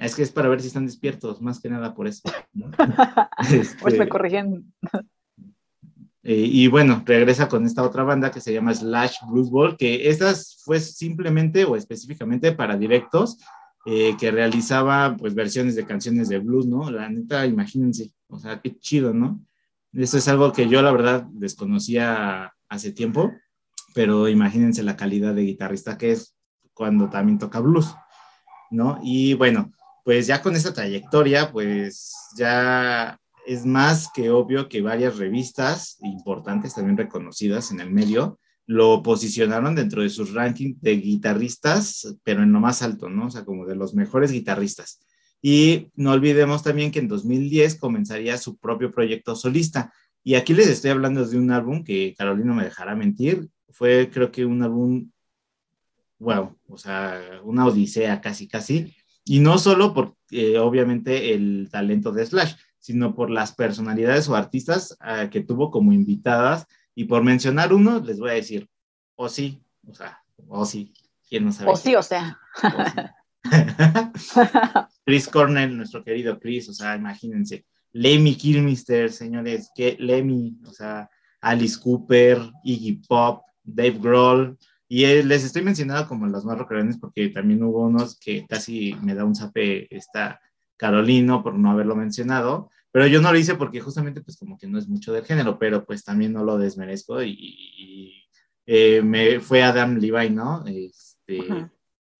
Es 0.02 0.16
que 0.16 0.22
es 0.22 0.30
para 0.30 0.48
ver 0.48 0.60
si 0.60 0.68
están 0.68 0.86
despiertos, 0.86 1.40
más 1.40 1.60
que 1.60 1.68
nada 1.68 1.94
por 1.94 2.06
eso. 2.06 2.22
pues 3.80 3.98
me 3.98 4.08
corrigen. 4.08 4.72
Eh, 6.24 6.46
y 6.46 6.68
bueno, 6.68 7.02
regresa 7.04 7.48
con 7.48 7.66
esta 7.66 7.82
otra 7.82 8.02
banda 8.02 8.30
que 8.30 8.40
se 8.40 8.52
llama 8.52 8.74
Slash 8.74 9.18
Blues 9.28 9.50
Ball, 9.50 9.76
que 9.76 10.08
esta 10.08 10.32
fue 10.64 10.78
simplemente 10.80 11.64
o 11.64 11.76
específicamente 11.76 12.52
para 12.52 12.76
directos 12.76 13.38
eh, 13.86 14.16
que 14.18 14.30
realizaba 14.30 15.16
pues 15.16 15.34
versiones 15.34 15.74
de 15.74 15.84
canciones 15.84 16.28
de 16.28 16.38
blues, 16.38 16.66
¿no? 16.66 16.90
La 16.90 17.08
neta, 17.08 17.46
imagínense, 17.46 18.12
o 18.28 18.38
sea, 18.38 18.60
qué 18.60 18.78
chido, 18.78 19.12
¿no? 19.12 19.40
Esto 19.92 20.18
es 20.18 20.28
algo 20.28 20.52
que 20.52 20.68
yo 20.68 20.80
la 20.80 20.92
verdad 20.92 21.26
desconocía 21.32 22.52
hace 22.68 22.92
tiempo 22.92 23.32
pero 23.94 24.28
imagínense 24.28 24.82
la 24.82 24.96
calidad 24.96 25.34
de 25.34 25.42
guitarrista 25.42 25.98
que 25.98 26.12
es 26.12 26.34
cuando 26.74 27.08
también 27.10 27.38
toca 27.38 27.60
blues, 27.60 27.94
¿no? 28.70 28.98
Y 29.02 29.34
bueno, 29.34 29.72
pues 30.04 30.26
ya 30.26 30.42
con 30.42 30.56
esta 30.56 30.72
trayectoria, 30.72 31.52
pues 31.52 32.12
ya 32.36 33.18
es 33.46 33.66
más 33.66 34.08
que 34.14 34.30
obvio 34.30 34.68
que 34.68 34.82
varias 34.82 35.18
revistas 35.18 35.98
importantes, 36.02 36.74
también 36.74 36.96
reconocidas 36.96 37.70
en 37.70 37.80
el 37.80 37.90
medio, 37.90 38.38
lo 38.66 39.02
posicionaron 39.02 39.74
dentro 39.74 40.02
de 40.02 40.10
sus 40.10 40.32
rankings 40.32 40.80
de 40.80 40.96
guitarristas, 40.96 42.16
pero 42.22 42.42
en 42.42 42.52
lo 42.52 42.60
más 42.60 42.82
alto, 42.82 43.08
¿no? 43.08 43.26
O 43.26 43.30
sea, 43.30 43.44
como 43.44 43.66
de 43.66 43.74
los 43.74 43.94
mejores 43.94 44.30
guitarristas. 44.30 45.00
Y 45.40 45.88
no 45.96 46.12
olvidemos 46.12 46.62
también 46.62 46.92
que 46.92 47.00
en 47.00 47.08
2010 47.08 47.76
comenzaría 47.76 48.38
su 48.38 48.56
propio 48.56 48.92
proyecto 48.92 49.34
solista. 49.34 49.92
Y 50.22 50.36
aquí 50.36 50.54
les 50.54 50.68
estoy 50.68 50.92
hablando 50.92 51.26
de 51.26 51.36
un 51.36 51.50
álbum 51.50 51.82
que 51.82 52.14
Carolina 52.16 52.54
me 52.54 52.64
dejará 52.64 52.94
mentir, 52.94 53.48
fue 53.72 54.08
creo 54.12 54.30
que 54.30 54.44
un 54.44 54.62
álbum, 54.62 55.10
wow, 56.20 56.56
o 56.68 56.78
sea, 56.78 57.40
una 57.42 57.66
odisea 57.66 58.20
casi, 58.20 58.46
casi. 58.46 58.94
Y 59.24 59.40
no 59.40 59.58
solo 59.58 59.94
por, 59.94 60.16
eh, 60.30 60.58
obviamente, 60.58 61.34
el 61.34 61.68
talento 61.70 62.12
de 62.12 62.26
Slash, 62.26 62.54
sino 62.78 63.14
por 63.14 63.30
las 63.30 63.52
personalidades 63.52 64.28
o 64.28 64.34
artistas 64.34 64.96
ah, 65.00 65.28
que 65.30 65.40
tuvo 65.40 65.70
como 65.70 65.92
invitadas. 65.92 66.66
Y 66.94 67.04
por 67.04 67.22
mencionar 67.22 67.72
uno, 67.72 68.00
les 68.00 68.18
voy 68.18 68.30
a 68.30 68.34
decir, 68.34 68.68
o 69.14 69.28
sí, 69.28 69.62
o 69.86 69.94
sea, 69.94 70.22
o 70.48 70.66
sí, 70.66 70.92
quién 71.28 71.44
no 71.44 71.52
sabe. 71.52 71.70
O 71.70 71.76
sí, 71.76 71.94
o 71.94 72.02
sea. 72.02 72.38
Chris 75.04 75.28
Cornell, 75.28 75.76
nuestro 75.76 76.02
querido 76.02 76.38
Chris, 76.38 76.68
o 76.68 76.72
sea, 76.72 76.96
imagínense. 76.96 77.64
Lemmy 77.92 78.34
Kilmister, 78.36 79.12
señores, 79.12 79.70
que 79.74 79.96
Lemmy, 79.98 80.58
o 80.66 80.72
sea, 80.72 81.08
Alice 81.40 81.78
Cooper, 81.78 82.40
Iggy 82.64 83.02
Pop, 83.06 83.44
Dave 83.62 83.98
Grohl, 83.98 84.58
y 84.94 85.22
les 85.22 85.42
estoy 85.42 85.62
mencionando 85.62 86.06
como 86.06 86.26
los 86.26 86.44
más 86.44 86.58
rockerones 86.58 86.98
porque 86.98 87.30
también 87.30 87.62
hubo 87.62 87.86
unos 87.86 88.20
que 88.20 88.46
casi 88.46 88.94
me 89.00 89.14
da 89.14 89.24
un 89.24 89.34
zape 89.34 89.86
esta 89.88 90.38
Carolino 90.76 91.42
por 91.42 91.54
no 91.54 91.70
haberlo 91.70 91.96
mencionado, 91.96 92.68
pero 92.90 93.06
yo 93.06 93.22
no 93.22 93.32
lo 93.32 93.38
hice 93.38 93.54
porque 93.54 93.80
justamente 93.80 94.20
pues 94.20 94.36
como 94.36 94.58
que 94.58 94.66
no 94.66 94.78
es 94.78 94.86
mucho 94.88 95.14
del 95.14 95.24
género, 95.24 95.58
pero 95.58 95.86
pues 95.86 96.04
también 96.04 96.34
no 96.34 96.44
lo 96.44 96.58
desmerezco 96.58 97.22
y, 97.22 98.22
eh, 98.66 99.00
me 99.00 99.40
fue 99.40 99.62
Adam 99.62 99.96
Levine, 99.96 100.34
¿no? 100.34 100.62
Este, 100.66 101.40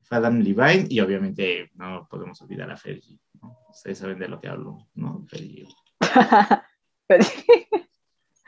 Adam 0.09 0.38
Levine 0.38 0.87
y 0.88 1.00
obviamente 1.00 1.71
no 1.75 2.09
podemos 2.09 2.41
olvidar 2.41 2.71
a 2.71 2.79
Fergie. 2.79 3.21
¿no? 3.43 3.59
Ustedes 3.69 3.99
saben 3.99 4.19
de 4.19 4.29
lo 4.29 4.41
que 4.41 4.49
hablo, 4.49 4.88
¿no? 4.95 5.26
Fergie. 5.29 5.69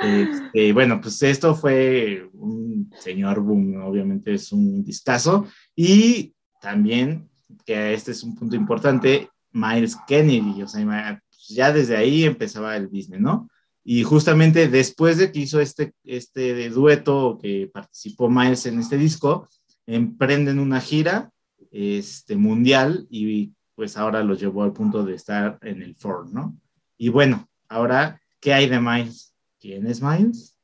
Este, 0.05 0.73
bueno, 0.73 1.01
pues 1.01 1.23
esto 1.23 1.55
fue 1.55 2.29
un 2.35 2.91
señor 3.01 3.41
boom, 3.41 3.83
obviamente 3.83 4.35
es 4.35 4.53
un 4.53 4.85
discazo. 4.85 5.47
Y 5.75 6.35
también, 6.61 7.29
que 7.65 7.95
este 7.95 8.13
es 8.13 8.23
un 8.23 8.35
punto 8.35 8.57
importante, 8.57 9.29
Miles 9.53 9.97
Kennedy, 10.07 10.63
o 10.63 10.69
sea, 10.69 11.21
ya 11.49 11.73
desde 11.73 11.97
ahí 11.97 12.25
empezaba 12.25 12.77
el 12.77 12.89
business, 12.89 13.21
¿no? 13.21 13.49
Y 13.85 14.03
justamente 14.03 14.69
después 14.69 15.19
de 15.19 15.31
que 15.31 15.41
hizo 15.41 15.61
este, 15.61 15.93
este 16.05 16.71
dueto 16.71 17.39
que 17.41 17.71
participó 17.73 18.31
Miles 18.31 18.65
en 18.67 18.79
este 18.79 18.97
disco, 18.97 19.49
emprenden 19.87 20.59
una 20.59 20.81
gira 20.81 21.31
este, 21.71 22.37
mundial 22.37 23.07
y 23.11 23.53
pues 23.75 23.97
ahora 23.97 24.23
lo 24.23 24.35
llevó 24.35 24.63
al 24.63 24.73
punto 24.73 25.05
de 25.05 25.15
estar 25.15 25.59
en 25.61 25.83
el 25.83 25.97
Ford, 25.97 26.31
¿no? 26.33 26.57
Y 26.97 27.09
bueno, 27.09 27.49
ahora, 27.69 28.21
¿qué 28.41 28.55
hay 28.55 28.69
de 28.69 28.81
Miles? 28.81 29.34
¿Quién 29.65 29.87
es 29.87 30.03
Miles? 30.03 30.61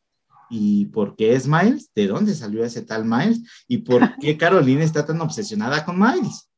¿Y 0.50 0.85
por 0.85 1.16
qué 1.16 1.33
es 1.33 1.49
Miles? 1.49 1.90
¿De 1.95 2.07
dónde 2.07 2.35
salió 2.35 2.62
ese 2.62 2.83
tal 2.83 3.07
Miles? 3.07 3.64
¿Y 3.66 3.78
por 3.78 4.19
qué 4.19 4.37
Carolina 4.37 4.85
está 4.85 5.07
tan 5.07 5.19
obsesionada 5.23 5.87
con 5.87 5.99
Miles? 5.99 6.52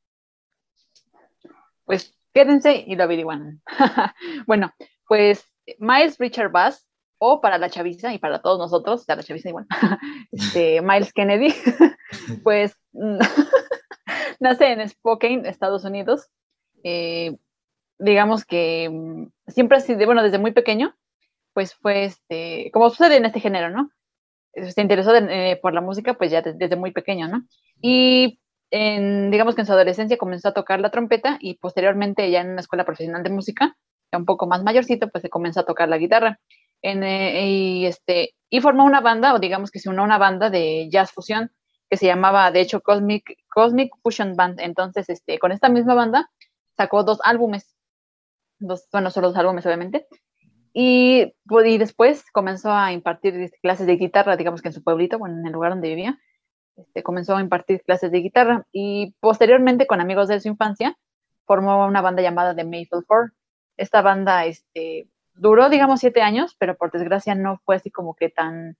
Pues 1.84 2.18
quédense 2.34 2.84
y 2.84 2.96
lo 2.96 3.04
averiguan. 3.04 3.62
bueno, 4.48 4.72
pues 5.06 5.44
Miles 5.78 6.18
Richard 6.18 6.50
Bass, 6.50 6.84
o 7.18 7.40
para 7.40 7.58
la 7.58 7.70
chaviza 7.70 8.12
y 8.12 8.18
para 8.18 8.42
todos 8.42 8.58
nosotros, 8.58 9.04
para 9.04 9.20
la 9.20 9.22
chaviza 9.22 9.50
igual, 9.50 9.66
este, 10.32 10.82
Miles 10.82 11.12
Kennedy, 11.12 11.54
pues 12.42 12.76
nace 14.40 14.72
en 14.72 14.88
Spokane, 14.88 15.48
Estados 15.48 15.84
Unidos. 15.84 16.26
Eh, 16.82 17.38
digamos 18.00 18.44
que 18.44 18.90
mm, 18.90 19.26
siempre 19.46 19.78
ha 19.78 19.80
sido, 19.80 20.04
bueno, 20.06 20.24
desde 20.24 20.40
muy 20.40 20.50
pequeño, 20.50 20.96
pues 21.52 21.74
fue, 21.74 22.04
este, 22.04 22.70
como 22.72 22.90
sucede 22.90 23.16
en 23.16 23.24
este 23.24 23.40
género, 23.40 23.70
¿no? 23.70 23.90
Se 24.54 24.82
interesó 24.82 25.14
eh, 25.14 25.58
por 25.62 25.72
la 25.72 25.80
música, 25.80 26.14
pues 26.14 26.30
ya 26.30 26.42
desde, 26.42 26.76
muy 26.76 26.92
pequeño, 26.92 27.28
¿no? 27.28 27.42
Y 27.80 28.40
en, 28.70 29.30
digamos 29.30 29.54
que 29.54 29.62
en 29.62 29.66
su 29.66 29.72
adolescencia 29.72 30.18
comenzó 30.18 30.48
a 30.48 30.54
tocar 30.54 30.80
la 30.80 30.90
trompeta 30.90 31.38
y 31.40 31.54
posteriormente 31.54 32.30
ya 32.30 32.40
en 32.40 32.50
una 32.50 32.60
escuela 32.60 32.84
profesional 32.84 33.22
de 33.22 33.30
música, 33.30 33.76
ya 34.12 34.18
un 34.18 34.26
poco 34.26 34.46
más 34.46 34.62
mayorcito, 34.62 35.08
pues 35.08 35.22
se 35.22 35.30
comenzó 35.30 35.60
a 35.60 35.66
tocar 35.66 35.88
la 35.88 35.98
guitarra. 35.98 36.38
En, 36.82 37.02
eh, 37.02 37.46
y, 37.48 37.86
este, 37.86 38.34
y 38.50 38.60
formó 38.60 38.84
una 38.84 39.00
banda, 39.00 39.34
o 39.34 39.38
digamos 39.38 39.70
que 39.70 39.78
se 39.78 39.88
unió 39.88 40.02
a 40.02 40.04
una 40.04 40.18
banda 40.18 40.50
de 40.50 40.88
jazz 40.90 41.12
fusión 41.12 41.52
que 41.88 41.98
se 41.98 42.06
llamaba, 42.06 42.50
de 42.50 42.62
hecho, 42.62 42.80
Cosmic, 42.80 43.36
Cosmic 43.48 43.92
Fusion 44.02 44.34
Band. 44.34 44.60
Entonces, 44.60 45.10
este, 45.10 45.38
con 45.38 45.52
esta 45.52 45.68
misma 45.68 45.94
banda 45.94 46.30
sacó 46.74 47.04
dos 47.04 47.20
álbumes, 47.22 47.76
dos, 48.58 48.88
bueno, 48.92 49.10
solo 49.10 49.28
dos 49.28 49.36
álbumes, 49.36 49.66
obviamente. 49.66 50.06
Y, 50.72 51.34
pues, 51.46 51.66
y 51.66 51.78
después 51.78 52.24
comenzó 52.32 52.72
a 52.72 52.92
impartir 52.92 53.50
clases 53.62 53.86
de 53.86 53.96
guitarra, 53.96 54.36
digamos 54.36 54.62
que 54.62 54.68
en 54.68 54.74
su 54.74 54.82
pueblito, 54.82 55.18
bueno, 55.18 55.38
en 55.38 55.46
el 55.46 55.52
lugar 55.52 55.72
donde 55.72 55.88
vivía. 55.88 56.18
Este, 56.76 57.02
comenzó 57.02 57.36
a 57.36 57.42
impartir 57.42 57.82
clases 57.82 58.10
de 58.10 58.20
guitarra 58.20 58.66
y 58.72 59.14
posteriormente 59.20 59.86
con 59.86 60.00
amigos 60.00 60.28
de 60.28 60.40
su 60.40 60.48
infancia 60.48 60.96
formó 61.44 61.84
una 61.86 62.00
banda 62.00 62.22
llamada 62.22 62.56
The 62.56 62.64
Mayfield 62.64 63.04
Four. 63.06 63.34
Esta 63.76 64.00
banda 64.00 64.46
este, 64.46 65.08
duró, 65.34 65.68
digamos, 65.68 66.00
siete 66.00 66.22
años, 66.22 66.56
pero 66.58 66.76
por 66.76 66.90
desgracia 66.90 67.34
no 67.34 67.60
fue 67.64 67.76
así 67.76 67.90
como 67.90 68.14
que 68.14 68.30
tan, 68.30 68.76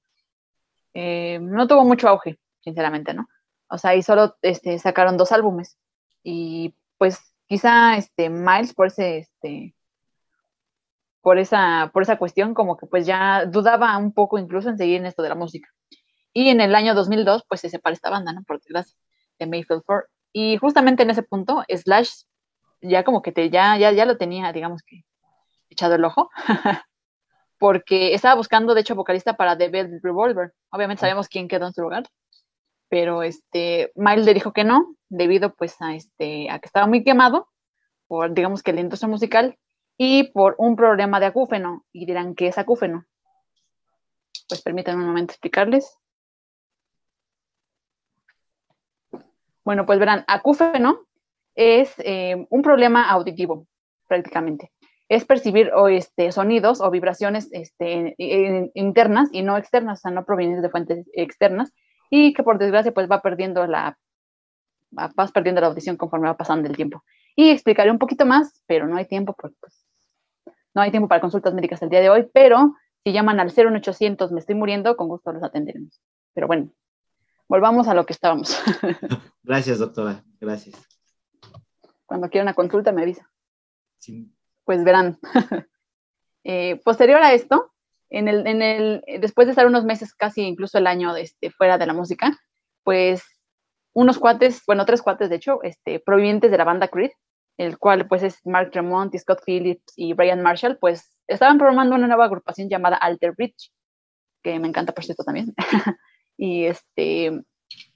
eh, 0.94 1.38
no 1.42 1.66
tuvo 1.66 1.84
mucho 1.84 2.08
auge 2.08 2.38
sinceramente, 2.60 3.12
¿no? 3.12 3.28
O 3.68 3.78
sea, 3.78 3.94
y 3.94 4.02
solo 4.02 4.36
este, 4.42 4.78
sacaron 4.78 5.16
dos 5.16 5.32
álbumes. 5.32 5.78
Y 6.22 6.74
pues 6.98 7.34
quizá 7.46 7.96
este, 7.96 8.30
Miles 8.30 8.74
por 8.74 8.86
ese, 8.86 9.18
este, 9.18 9.74
por 11.22 11.38
esa, 11.38 11.90
por 11.92 12.02
esa 12.02 12.18
cuestión, 12.18 12.54
como 12.54 12.76
que 12.76 12.86
pues 12.86 13.06
ya 13.06 13.46
dudaba 13.46 13.96
un 13.96 14.12
poco 14.12 14.38
incluso 14.38 14.68
en 14.68 14.78
seguir 14.78 14.96
en 14.96 15.06
esto 15.06 15.22
de 15.22 15.30
la 15.30 15.34
música. 15.34 15.68
Y 16.34 16.50
en 16.50 16.60
el 16.60 16.74
año 16.74 16.94
2002, 16.94 17.44
pues 17.48 17.60
se 17.60 17.70
separa 17.70 17.94
esta 17.94 18.10
banda, 18.10 18.32
¿no? 18.32 18.42
Por 18.44 18.58
desgracia, 18.58 18.96
de 19.38 19.46
Mayfield 19.46 19.82
4. 19.86 20.08
Y 20.32 20.56
justamente 20.58 21.02
en 21.02 21.10
ese 21.10 21.22
punto, 21.22 21.64
Slash 21.68 22.24
ya 22.80 23.04
como 23.04 23.22
que 23.22 23.32
te, 23.32 23.50
ya, 23.50 23.78
ya, 23.78 23.92
ya 23.92 24.04
lo 24.04 24.16
tenía, 24.18 24.52
digamos 24.52 24.82
que, 24.82 25.04
echado 25.70 25.94
el 25.94 26.04
ojo. 26.04 26.30
porque 27.58 28.14
estaba 28.14 28.34
buscando, 28.34 28.74
de 28.74 28.80
hecho, 28.80 28.96
vocalista 28.96 29.36
para 29.36 29.56
The 29.56 29.68
Velvet 29.68 30.02
Revolver. 30.02 30.52
Obviamente 30.70 31.00
sabemos 31.00 31.28
quién 31.28 31.48
quedó 31.48 31.66
en 31.68 31.72
su 31.74 31.82
lugar 31.82 32.04
pero 32.92 33.22
este, 33.22 33.90
Miles 33.94 34.26
le 34.26 34.34
dijo 34.34 34.52
que 34.52 34.64
no, 34.64 34.96
debido 35.08 35.54
pues 35.54 35.80
a, 35.80 35.94
este, 35.94 36.50
a 36.50 36.58
que 36.58 36.66
estaba 36.66 36.86
muy 36.86 37.02
quemado 37.02 37.48
por, 38.06 38.34
digamos 38.34 38.62
que 38.62 38.74
la 38.74 38.82
industria 38.82 39.08
musical 39.08 39.56
y 39.96 40.30
por 40.32 40.54
un 40.58 40.76
problema 40.76 41.20
de 41.20 41.26
acúfeno. 41.26 41.84
Y 41.92 42.06
dirán, 42.06 42.34
¿qué 42.34 42.48
es 42.48 42.58
acúfeno? 42.58 43.04
Pues 44.48 44.62
permítanme 44.62 45.02
un 45.02 45.08
momento 45.08 45.32
explicarles. 45.32 45.98
Bueno, 49.64 49.86
pues 49.86 49.98
verán, 49.98 50.24
acúfeno 50.26 51.06
es 51.54 51.94
eh, 51.98 52.46
un 52.50 52.62
problema 52.62 53.08
auditivo, 53.10 53.66
prácticamente. 54.08 54.72
Es 55.08 55.24
percibir 55.24 55.70
o, 55.74 55.88
este, 55.88 56.32
sonidos 56.32 56.80
o 56.80 56.90
vibraciones 56.90 57.48
este, 57.52 58.14
internas 58.74 59.28
y 59.32 59.42
no 59.42 59.56
externas, 59.56 60.00
o 60.00 60.02
sea, 60.02 60.10
no 60.10 60.24
provenientes 60.24 60.62
de 60.62 60.70
fuentes 60.70 61.06
externas, 61.12 61.72
y 62.10 62.32
que 62.32 62.42
por 62.42 62.58
desgracia 62.58 62.92
pues 62.92 63.10
va 63.10 63.20
perdiendo 63.20 63.66
la, 63.66 63.98
vas 64.90 65.32
perdiendo 65.32 65.60
la 65.60 65.68
audición 65.68 65.96
conforme 65.96 66.28
va 66.28 66.36
pasando 66.36 66.68
el 66.68 66.76
tiempo. 66.76 67.04
Y 67.34 67.50
explicaré 67.50 67.90
un 67.90 67.98
poquito 67.98 68.26
más, 68.26 68.62
pero 68.66 68.86
no 68.86 68.96
hay 68.96 69.06
tiempo, 69.06 69.34
pues, 69.34 69.81
no 70.74 70.82
hay 70.82 70.90
tiempo 70.90 71.08
para 71.08 71.20
consultas 71.20 71.54
médicas 71.54 71.82
el 71.82 71.90
día 71.90 72.00
de 72.00 72.10
hoy, 72.10 72.28
pero 72.32 72.74
si 73.04 73.12
llaman 73.12 73.40
al 73.40 73.52
01800 73.52 74.32
me 74.32 74.40
estoy 74.40 74.54
muriendo, 74.54 74.96
con 74.96 75.08
gusto 75.08 75.32
los 75.32 75.42
atenderemos. 75.42 76.00
Pero 76.34 76.46
bueno, 76.46 76.70
volvamos 77.48 77.88
a 77.88 77.94
lo 77.94 78.06
que 78.06 78.12
estábamos. 78.12 78.58
Gracias, 79.42 79.78
doctora. 79.78 80.24
Gracias. 80.40 80.76
Cuando 82.06 82.28
quiera 82.28 82.44
una 82.44 82.54
consulta 82.54 82.92
me 82.92 83.02
avisa. 83.02 83.30
Pues 84.64 84.84
verán. 84.84 85.18
Eh, 86.44 86.80
posterior 86.84 87.22
a 87.22 87.34
esto, 87.34 87.72
en 88.10 88.26
el, 88.26 88.44
en 88.48 88.62
el, 88.62 89.04
después 89.20 89.46
de 89.46 89.52
estar 89.52 89.64
unos 89.64 89.84
meses, 89.84 90.12
casi 90.12 90.42
incluso 90.42 90.76
el 90.76 90.88
año 90.88 91.14
este, 91.14 91.52
fuera 91.52 91.78
de 91.78 91.86
la 91.86 91.92
música, 91.92 92.36
pues 92.82 93.22
unos 93.92 94.18
cuates, 94.18 94.62
bueno, 94.66 94.84
tres 94.84 95.02
cuates 95.02 95.30
de 95.30 95.36
hecho, 95.36 95.62
este, 95.62 96.00
provenientes 96.00 96.50
de 96.50 96.58
la 96.58 96.64
banda 96.64 96.88
Creed, 96.88 97.12
el 97.58 97.78
cual 97.78 98.06
pues 98.08 98.22
es 98.22 98.44
Mark 98.44 98.70
Tremont, 98.70 99.16
Scott 99.16 99.42
Phillips 99.44 99.92
y 99.96 100.14
Brian 100.14 100.42
Marshall, 100.42 100.78
pues 100.78 101.16
estaban 101.26 101.58
formando 101.58 101.94
una 101.94 102.06
nueva 102.06 102.24
agrupación 102.24 102.68
llamada 102.68 102.96
Alter 102.96 103.32
Bridge, 103.36 103.70
que 104.42 104.58
me 104.58 104.68
encanta 104.68 104.92
por 104.92 105.04
cierto 105.04 105.24
también. 105.24 105.54
y 106.36 106.64
este, 106.64 107.42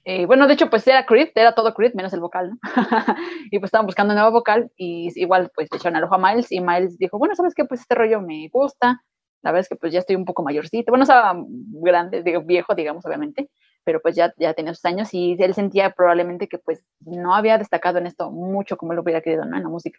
eh, 0.05 0.25
bueno, 0.25 0.47
de 0.47 0.53
hecho 0.53 0.69
pues 0.69 0.87
era 0.87 1.05
Creed, 1.05 1.29
era 1.35 1.53
todo 1.53 1.73
Creed, 1.73 1.93
menos 1.93 2.13
el 2.13 2.19
vocal, 2.19 2.51
¿no? 2.51 2.57
y 3.51 3.59
pues 3.59 3.69
estaban 3.69 3.85
buscando 3.85 4.13
un 4.13 4.19
nuevo 4.19 4.31
vocal 4.31 4.71
y 4.77 5.09
igual 5.15 5.51
pues 5.53 5.67
le 5.71 5.77
echaron 5.77 5.97
al 5.97 6.03
ojo 6.05 6.15
a 6.15 6.17
Miles 6.17 6.51
y 6.51 6.61
Miles 6.61 6.97
dijo, 6.97 7.17
bueno, 7.17 7.35
¿sabes 7.35 7.53
qué? 7.53 7.65
Pues 7.65 7.81
este 7.81 7.95
rollo 7.95 8.21
me 8.21 8.49
gusta, 8.51 9.01
la 9.43 9.51
verdad 9.51 9.61
es 9.61 9.69
que 9.69 9.75
pues 9.75 9.93
ya 9.93 9.99
estoy 9.99 10.15
un 10.15 10.25
poco 10.25 10.43
mayorcito, 10.43 10.91
bueno, 10.91 11.03
estaba 11.03 11.33
grande, 11.81 12.23
digo, 12.23 12.41
viejo, 12.41 12.75
digamos, 12.75 13.05
obviamente, 13.05 13.49
pero 13.87 14.01
pues 14.01 14.17
ya, 14.17 14.33
ya 14.37 14.53
tenía 14.53 14.73
sus 14.73 14.83
años 14.83 15.13
y 15.13 15.37
él 15.39 15.53
sentía 15.53 15.91
probablemente 15.91 16.49
que 16.49 16.57
pues 16.57 16.83
no 16.99 17.33
había 17.33 17.57
destacado 17.57 17.99
en 17.99 18.05
esto 18.05 18.29
mucho 18.31 18.75
como 18.75 18.91
lo 18.91 19.01
hubiera 19.01 19.21
querido, 19.21 19.45
¿no? 19.45 19.55
En 19.55 19.63
la 19.63 19.69
música. 19.69 19.97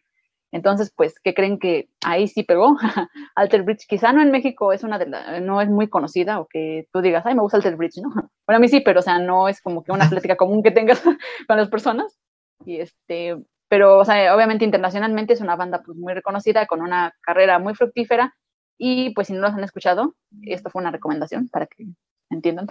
Entonces, 0.52 0.92
pues, 0.94 1.18
¿qué 1.24 1.32
creen 1.32 1.58
que 1.58 1.88
ahí 2.04 2.28
sí 2.28 2.42
pegó? 2.42 2.76
Alter 3.34 3.62
Bridge, 3.62 3.86
quizá 3.88 4.12
no 4.12 4.20
en 4.20 4.30
México 4.30 4.74
es 4.74 4.84
una 4.84 4.98
de 4.98 5.06
las, 5.06 5.40
no 5.40 5.62
es 5.62 5.70
muy 5.70 5.88
conocida 5.88 6.38
o 6.38 6.46
que 6.46 6.86
tú 6.92 7.00
digas, 7.00 7.24
ay, 7.24 7.34
me 7.34 7.40
gusta 7.40 7.56
Alter 7.56 7.76
Bridge, 7.76 8.02
¿no? 8.02 8.10
Bueno, 8.46 8.58
a 8.58 8.60
mí 8.60 8.68
sí, 8.68 8.80
pero 8.80 9.00
o 9.00 9.02
sea, 9.02 9.18
no 9.20 9.48
es 9.48 9.62
como 9.62 9.82
que 9.82 9.92
una 9.92 10.10
plática 10.10 10.36
común 10.36 10.62
que 10.62 10.70
tengas 10.70 11.00
con 11.02 11.56
las 11.56 11.70
personas. 11.70 12.18
Y 12.66 12.80
este, 12.80 13.38
pero, 13.68 14.00
o 14.00 14.04
sea, 14.04 14.36
obviamente 14.36 14.66
internacionalmente 14.66 15.32
es 15.32 15.40
una 15.40 15.56
banda 15.56 15.80
pues 15.82 15.96
muy 15.96 16.12
reconocida, 16.12 16.66
con 16.66 16.82
una 16.82 17.14
carrera 17.22 17.58
muy 17.58 17.74
fructífera 17.74 18.34
y 18.76 19.14
pues 19.14 19.28
si 19.28 19.32
no 19.32 19.40
los 19.40 19.54
han 19.54 19.64
escuchado, 19.64 20.14
esto 20.42 20.68
fue 20.68 20.82
una 20.82 20.90
recomendación 20.90 21.48
para 21.48 21.66
que 21.66 21.86
entiendan 22.28 22.66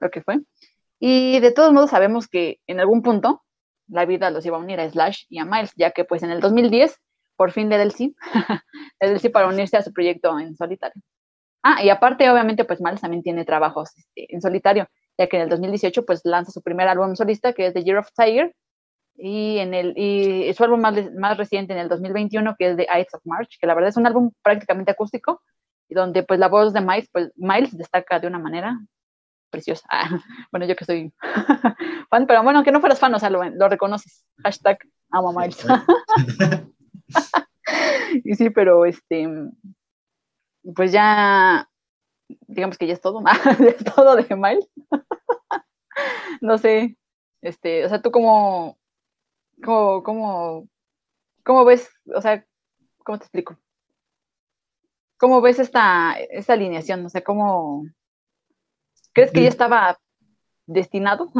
lo 0.00 0.10
que 0.10 0.22
fue. 0.22 0.40
Y 1.00 1.40
de 1.40 1.52
todos 1.52 1.72
modos 1.72 1.90
sabemos 1.90 2.28
que 2.28 2.58
en 2.66 2.80
algún 2.80 3.02
punto 3.02 3.42
la 3.88 4.04
vida 4.04 4.30
los 4.30 4.44
iba 4.44 4.56
a 4.56 4.60
unir 4.60 4.80
a 4.80 4.90
Slash 4.90 5.24
y 5.28 5.38
a 5.38 5.44
Miles, 5.44 5.72
ya 5.76 5.92
que 5.92 6.04
pues 6.04 6.22
en 6.22 6.30
el 6.30 6.40
2010 6.40 6.96
por 7.36 7.52
fin 7.52 7.68
le 7.68 7.76
da 7.76 7.84
el 7.84 7.92
sí, 7.92 8.16
le 9.00 9.08
el 9.10 9.20
sí 9.20 9.28
para 9.28 9.46
unirse 9.46 9.76
a 9.76 9.82
su 9.82 9.92
proyecto 9.92 10.38
en 10.38 10.56
solitario. 10.56 11.00
Ah, 11.62 11.82
y 11.82 11.90
aparte 11.90 12.28
obviamente 12.30 12.64
pues 12.64 12.80
Miles 12.80 13.00
también 13.00 13.22
tiene 13.22 13.44
trabajos 13.44 13.90
este, 13.96 14.34
en 14.34 14.40
solitario, 14.40 14.88
ya 15.16 15.28
que 15.28 15.36
en 15.36 15.44
el 15.44 15.48
2018 15.48 16.04
pues 16.04 16.20
lanza 16.24 16.50
su 16.50 16.62
primer 16.62 16.88
álbum 16.88 17.14
solista 17.14 17.52
que 17.52 17.66
es 17.66 17.74
The 17.74 17.84
Year 17.84 17.98
of 17.98 18.08
Tiger, 18.16 18.52
y, 19.18 19.58
en 19.58 19.74
el, 19.74 19.94
y 19.96 20.52
su 20.54 20.64
álbum 20.64 20.80
más, 20.80 20.94
más 21.14 21.36
reciente 21.36 21.72
en 21.72 21.80
el 21.80 21.88
2021, 21.88 22.54
que 22.56 22.70
es 22.70 22.76
The 22.76 22.86
Ides 22.94 23.14
of 23.14 23.22
March, 23.24 23.58
que 23.60 23.66
la 23.66 23.74
verdad 23.74 23.88
es 23.88 23.96
un 23.96 24.06
álbum 24.06 24.30
prácticamente 24.42 24.92
acústico, 24.92 25.42
y 25.88 25.94
donde 25.94 26.22
pues 26.22 26.38
la 26.38 26.48
voz 26.48 26.72
de 26.72 26.80
Miles, 26.80 27.08
pues 27.12 27.32
Miles 27.34 27.76
destaca 27.76 28.20
de 28.20 28.28
una 28.28 28.38
manera 28.38 28.78
preciosa. 29.50 29.88
bueno, 30.52 30.66
yo 30.66 30.76
que 30.76 30.84
soy 30.84 31.12
fan, 32.10 32.26
pero 32.26 32.42
bueno, 32.42 32.62
que 32.62 32.72
no 32.72 32.80
fueras 32.80 32.98
fan, 32.98 33.14
o 33.14 33.18
sea, 33.18 33.30
lo, 33.30 33.42
lo 33.44 33.68
reconoces. 33.68 34.24
Hashtag 34.42 34.78
amo 35.10 35.30
a 35.30 35.40
Miles. 35.40 35.64
y 38.24 38.34
sí, 38.34 38.50
pero 38.50 38.84
este, 38.84 39.28
pues 40.74 40.92
ya, 40.92 41.68
digamos 42.46 42.78
que 42.78 42.86
ya 42.86 42.94
es 42.94 43.00
todo, 43.00 43.22
ya 43.24 43.70
es 43.70 43.84
todo 43.84 44.16
de 44.16 44.36
Miles. 44.36 44.68
no 46.40 46.58
sé, 46.58 46.96
este, 47.42 47.84
o 47.84 47.88
sea, 47.88 48.02
tú 48.02 48.10
como, 48.10 48.78
como, 49.62 50.02
como, 50.02 50.68
¿cómo 51.44 51.64
ves? 51.64 51.88
O 52.14 52.20
sea, 52.20 52.44
¿cómo 53.04 53.18
te 53.18 53.24
explico? 53.24 53.58
¿Cómo 55.18 55.40
ves 55.40 55.58
esta, 55.58 56.14
esta 56.30 56.52
alineación? 56.52 57.04
O 57.04 57.08
sea, 57.08 57.22
¿cómo 57.22 57.84
crees 59.18 59.32
que 59.32 59.42
ya 59.42 59.48
estaba 59.48 59.98
destinado? 60.66 61.30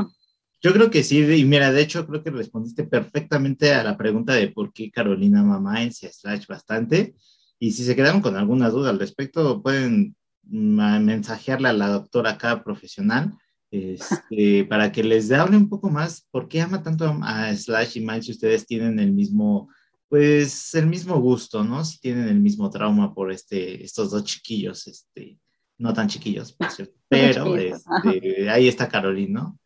Yo 0.61 0.73
creo 0.73 0.90
que 0.90 1.04
sí, 1.04 1.20
y 1.20 1.44
mira, 1.44 1.70
de 1.70 1.82
hecho 1.82 2.06
creo 2.06 2.25
que 2.25 2.30
respondiste 2.30 2.85
perfectamente 2.85 3.73
a 3.73 3.85
la 3.85 3.97
pregunta 3.97 4.35
de 4.35 4.49
por 4.49 4.73
qué 4.73 4.90
Carolina 4.90 5.42
Mamá 5.42 5.82
en 5.82 5.92
Slash 5.92 6.47
bastante. 6.47 7.14
Y 7.61 7.73
si 7.73 7.85
se 7.85 7.94
quedaron 7.94 8.20
con 8.20 8.37
alguna 8.37 8.68
duda 8.68 8.90
al 8.90 8.99
respecto, 8.99 9.62
pueden 9.62 10.16
mensajearle 10.42 11.68
a 11.68 11.73
la 11.73 11.88
doctora 11.88 12.30
acá 12.30 12.64
profesional 12.64 13.35
este, 13.70 14.64
para 14.68 14.90
que 14.90 15.04
les 15.04 15.30
hable 15.30 15.56
un 15.56 15.68
poco 15.68 15.90
más 15.90 16.26
por 16.30 16.49
qué 16.49 16.61
ama 16.61 16.82
tanto 16.82 17.18
a, 17.23 17.54
Slash 17.54 17.99
y 17.99 18.00
Miles 18.00 18.26
si 18.26 18.32
ustedes 18.32 18.66
tienen 18.66 18.99
el 18.99 19.12
mismo, 19.12 19.68
pues 20.08 20.75
el 20.75 20.87
mismo 20.87 21.20
gusto, 21.20 21.62
¿no? 21.62 21.85
Si 21.85 22.00
tienen 22.00 22.28
el 22.28 22.40
mismo 22.40 22.70
trauma 22.70 23.14
por 23.14 23.30
este, 23.30 23.85
estos 23.85 24.11
dos 24.11 24.25
chiquillos, 24.25 24.87
este, 24.87 25.38
no 25.78 25.92
tan 25.94 26.08
chiquillos, 26.08 26.52
por 26.52 26.70
cierto, 26.70 26.94
pero 27.08 27.56
este, 27.56 28.50
ahí 28.50 28.68
está 28.68 28.88
Carolina, 28.88 29.40
¿no? 29.40 29.58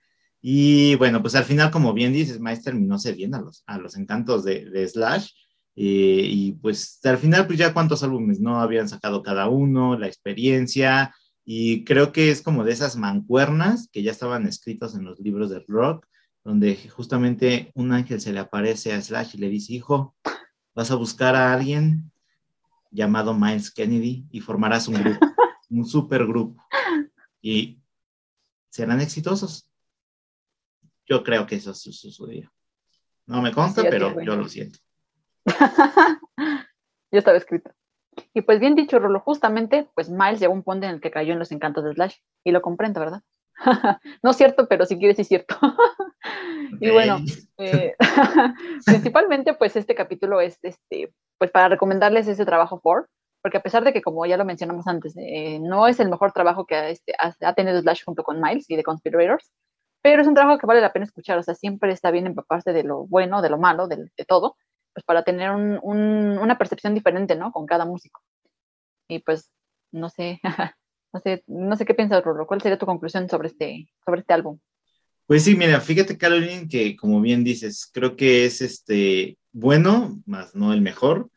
Y 0.45 0.97
bueno, 0.97 1.23
pues 1.23 1.37
al 1.37 1.45
final, 1.45 1.71
como 1.71 1.95
bien 1.95 2.13
dices, 2.13 2.41
Miles 2.41 2.65
terminó 2.65 2.99
cediendo 2.99 3.37
a 3.37 3.41
los, 3.41 3.63
a 3.67 3.79
los 3.79 3.97
encantos 3.97 4.45
de, 4.45 4.89
Slash. 4.89 5.31
Eh, 5.77 6.27
y 6.29 6.53
pues 6.53 6.99
al 7.05 7.17
final, 7.17 7.47
pues 7.47 7.61
ya 7.61 7.73
cuántos 7.73 8.03
álbumes 8.03 8.41
no 8.41 8.61
habían 8.61 8.89
sacado 8.89 9.23
cada 9.23 9.49
uno, 9.49 9.97
la 9.97 10.09
experiencia. 10.09 11.15
Y 11.45 11.85
creo 11.85 12.11
que 12.11 12.31
es 12.33 12.43
como 12.43 12.65
de 12.65 12.73
esas 12.73 12.97
mancuernas 12.97 13.89
que 13.93 14.03
ya 14.03 14.11
estaban 14.11 14.47
escritos 14.49 14.97
en 14.97 15.05
los 15.05 15.21
libros 15.21 15.49
de 15.49 15.65
rock, 15.69 16.07
donde 16.43 16.77
justamente 16.91 17.71
un 17.75 17.93
ángel 17.93 18.21
se 18.21 18.33
le 18.33 18.41
aparece 18.41 18.93
a 18.93 19.01
Slash 19.01 19.37
y 19.37 19.39
le 19.39 19.49
dice, 19.49 19.75
hijo, 19.75 20.17
vas 20.75 20.91
a 20.91 20.97
buscar 20.97 21.37
a 21.37 21.53
alguien 21.53 22.11
llamado 22.91 23.33
Miles 23.33 23.71
Kennedy 23.71 24.27
y 24.31 24.41
formarás 24.41 24.89
un 24.89 24.97
grupo, 24.97 25.27
un 25.73 25.85
super 25.85 26.27
grupo. 26.27 26.65
Y 27.41 27.81
serán 28.71 29.01
exitosos 29.01 29.69
yo 31.07 31.23
creo 31.23 31.47
que 31.47 31.57
eso 31.57 31.75
sucedió. 31.75 32.51
No 33.27 33.43
me 33.43 33.53
consta, 33.53 33.83
pero 33.83 34.21
yo 34.23 34.37
lo 34.37 34.49
siento. 34.49 34.79
ya 36.37 37.19
estaba 37.19 37.37
escrito. 37.37 37.71
Y 38.35 38.43
pues 38.43 38.61
bien 38.61 38.75
dicho, 38.75 38.99
Rolo, 38.99 39.21
justamente, 39.21 39.89
pues 39.95 40.11
Miles 40.11 40.41
llegó 40.41 40.53
a 40.53 40.57
un 40.57 40.63
punto 40.63 40.87
en 40.87 40.95
el 40.95 41.01
que 41.01 41.11
cayó 41.11 41.33
en 41.33 41.39
los 41.39 41.53
encantos 41.53 41.85
de 41.85 41.93
Slash. 41.93 42.17
Y 42.45 42.53
lo 42.53 42.63
comprendo, 42.63 43.01
¿verdad? 43.01 43.23
no 44.23 44.31
es 44.31 44.37
cierto, 44.37 44.69
pero 44.69 44.87
si 44.87 44.99
quieres, 44.99 45.17
sí 45.17 45.23
es 45.23 45.29
cierto. 45.29 45.57
y 46.81 46.91
bueno, 46.91 47.21
eh, 47.59 47.95
principalmente, 48.85 49.55
pues 49.55 49.77
este 49.77 49.95
capítulo 49.95 50.41
es, 50.41 50.59
este, 50.63 51.13
pues 51.39 51.51
para 51.51 51.69
recomendarles 51.69 52.29
ese 52.29 52.45
trabajo 52.45 52.81
for, 52.81 53.09
porque 53.43 53.59
a 53.59 53.63
pesar 53.63 53.85
de 53.85 53.93
que, 53.93 54.03
como 54.03 54.25
ya 54.25 54.37
lo 54.37 54.45
mencionamos 54.45 54.87
antes, 54.87 55.15
eh, 55.17 55.59
no 55.61 55.89
es 55.89 55.99
el 56.01 56.09
mejor 56.09 56.33
trabajo 56.33 56.65
que 56.65 56.91
este, 56.91 57.13
ha 57.19 57.55
tenido 57.55 57.81
Slash 57.81 58.05
junto 58.05 58.23
con 58.23 58.41
Miles 58.41 58.71
y 58.71 58.77
The 58.77 58.85
Conspirators, 58.85 59.51
pero 60.01 60.23
es 60.23 60.29
un 60.29 60.35
trabajo 60.35 60.59
que 60.59 60.67
vale 60.67 60.81
la 60.81 60.93
pena 60.93 61.05
escuchar, 61.05 61.39
o 61.39 61.43
sea, 61.43 61.55
siempre 61.55 61.93
está 61.93 62.11
bien 62.11 62.27
empaparse 62.27 62.73
de 62.73 62.85
lo 62.85 63.07
bueno, 63.07 63.43
de 63.43 63.51
lo 63.51 63.59
malo, 63.59 63.89
de, 63.89 64.11
todo, 64.27 64.57
pues 64.93 65.05
para 65.05 65.23
tener 65.23 65.51
una 65.51 66.59
percepción 66.59 66.95
diferente, 66.95 67.37
¿no? 67.37 67.53
Con 67.53 67.67
cada 67.67 67.85
músico. 67.85 68.21
Y 69.09 69.19
pues, 69.21 69.51
no 69.91 70.09
sé, 70.09 70.41
no 71.13 71.21
sé, 71.21 71.45
no 71.47 71.77
sé 71.77 71.85
qué 71.85 71.95
piensas, 71.95 72.25
Rolo, 72.25 72.47
¿cuál 72.47 72.61
sería 72.61 72.79
tu 72.79 72.87
conclusión 72.87 73.29
sobre 73.29 73.49
este, 73.49 73.89
sobre 74.05 74.21
este 74.21 74.35
álbum? 74.35 74.59
Pues 75.27 75.45
sí, 75.45 75.57
mira, 75.57 75.81
fíjate, 75.81 76.19
Caroline, 76.19 76.69
que 76.69 76.97
como 76.97 77.21
bien 77.21 77.45
dices, 77.45 77.89
creo 77.93 78.17
que 78.17 78.45
es 78.45 78.61
este 78.61 79.39
bueno, 79.53 80.21
más 80.27 80.55
no 80.55 80.73
el 80.73 80.81
mejor. 80.81 81.31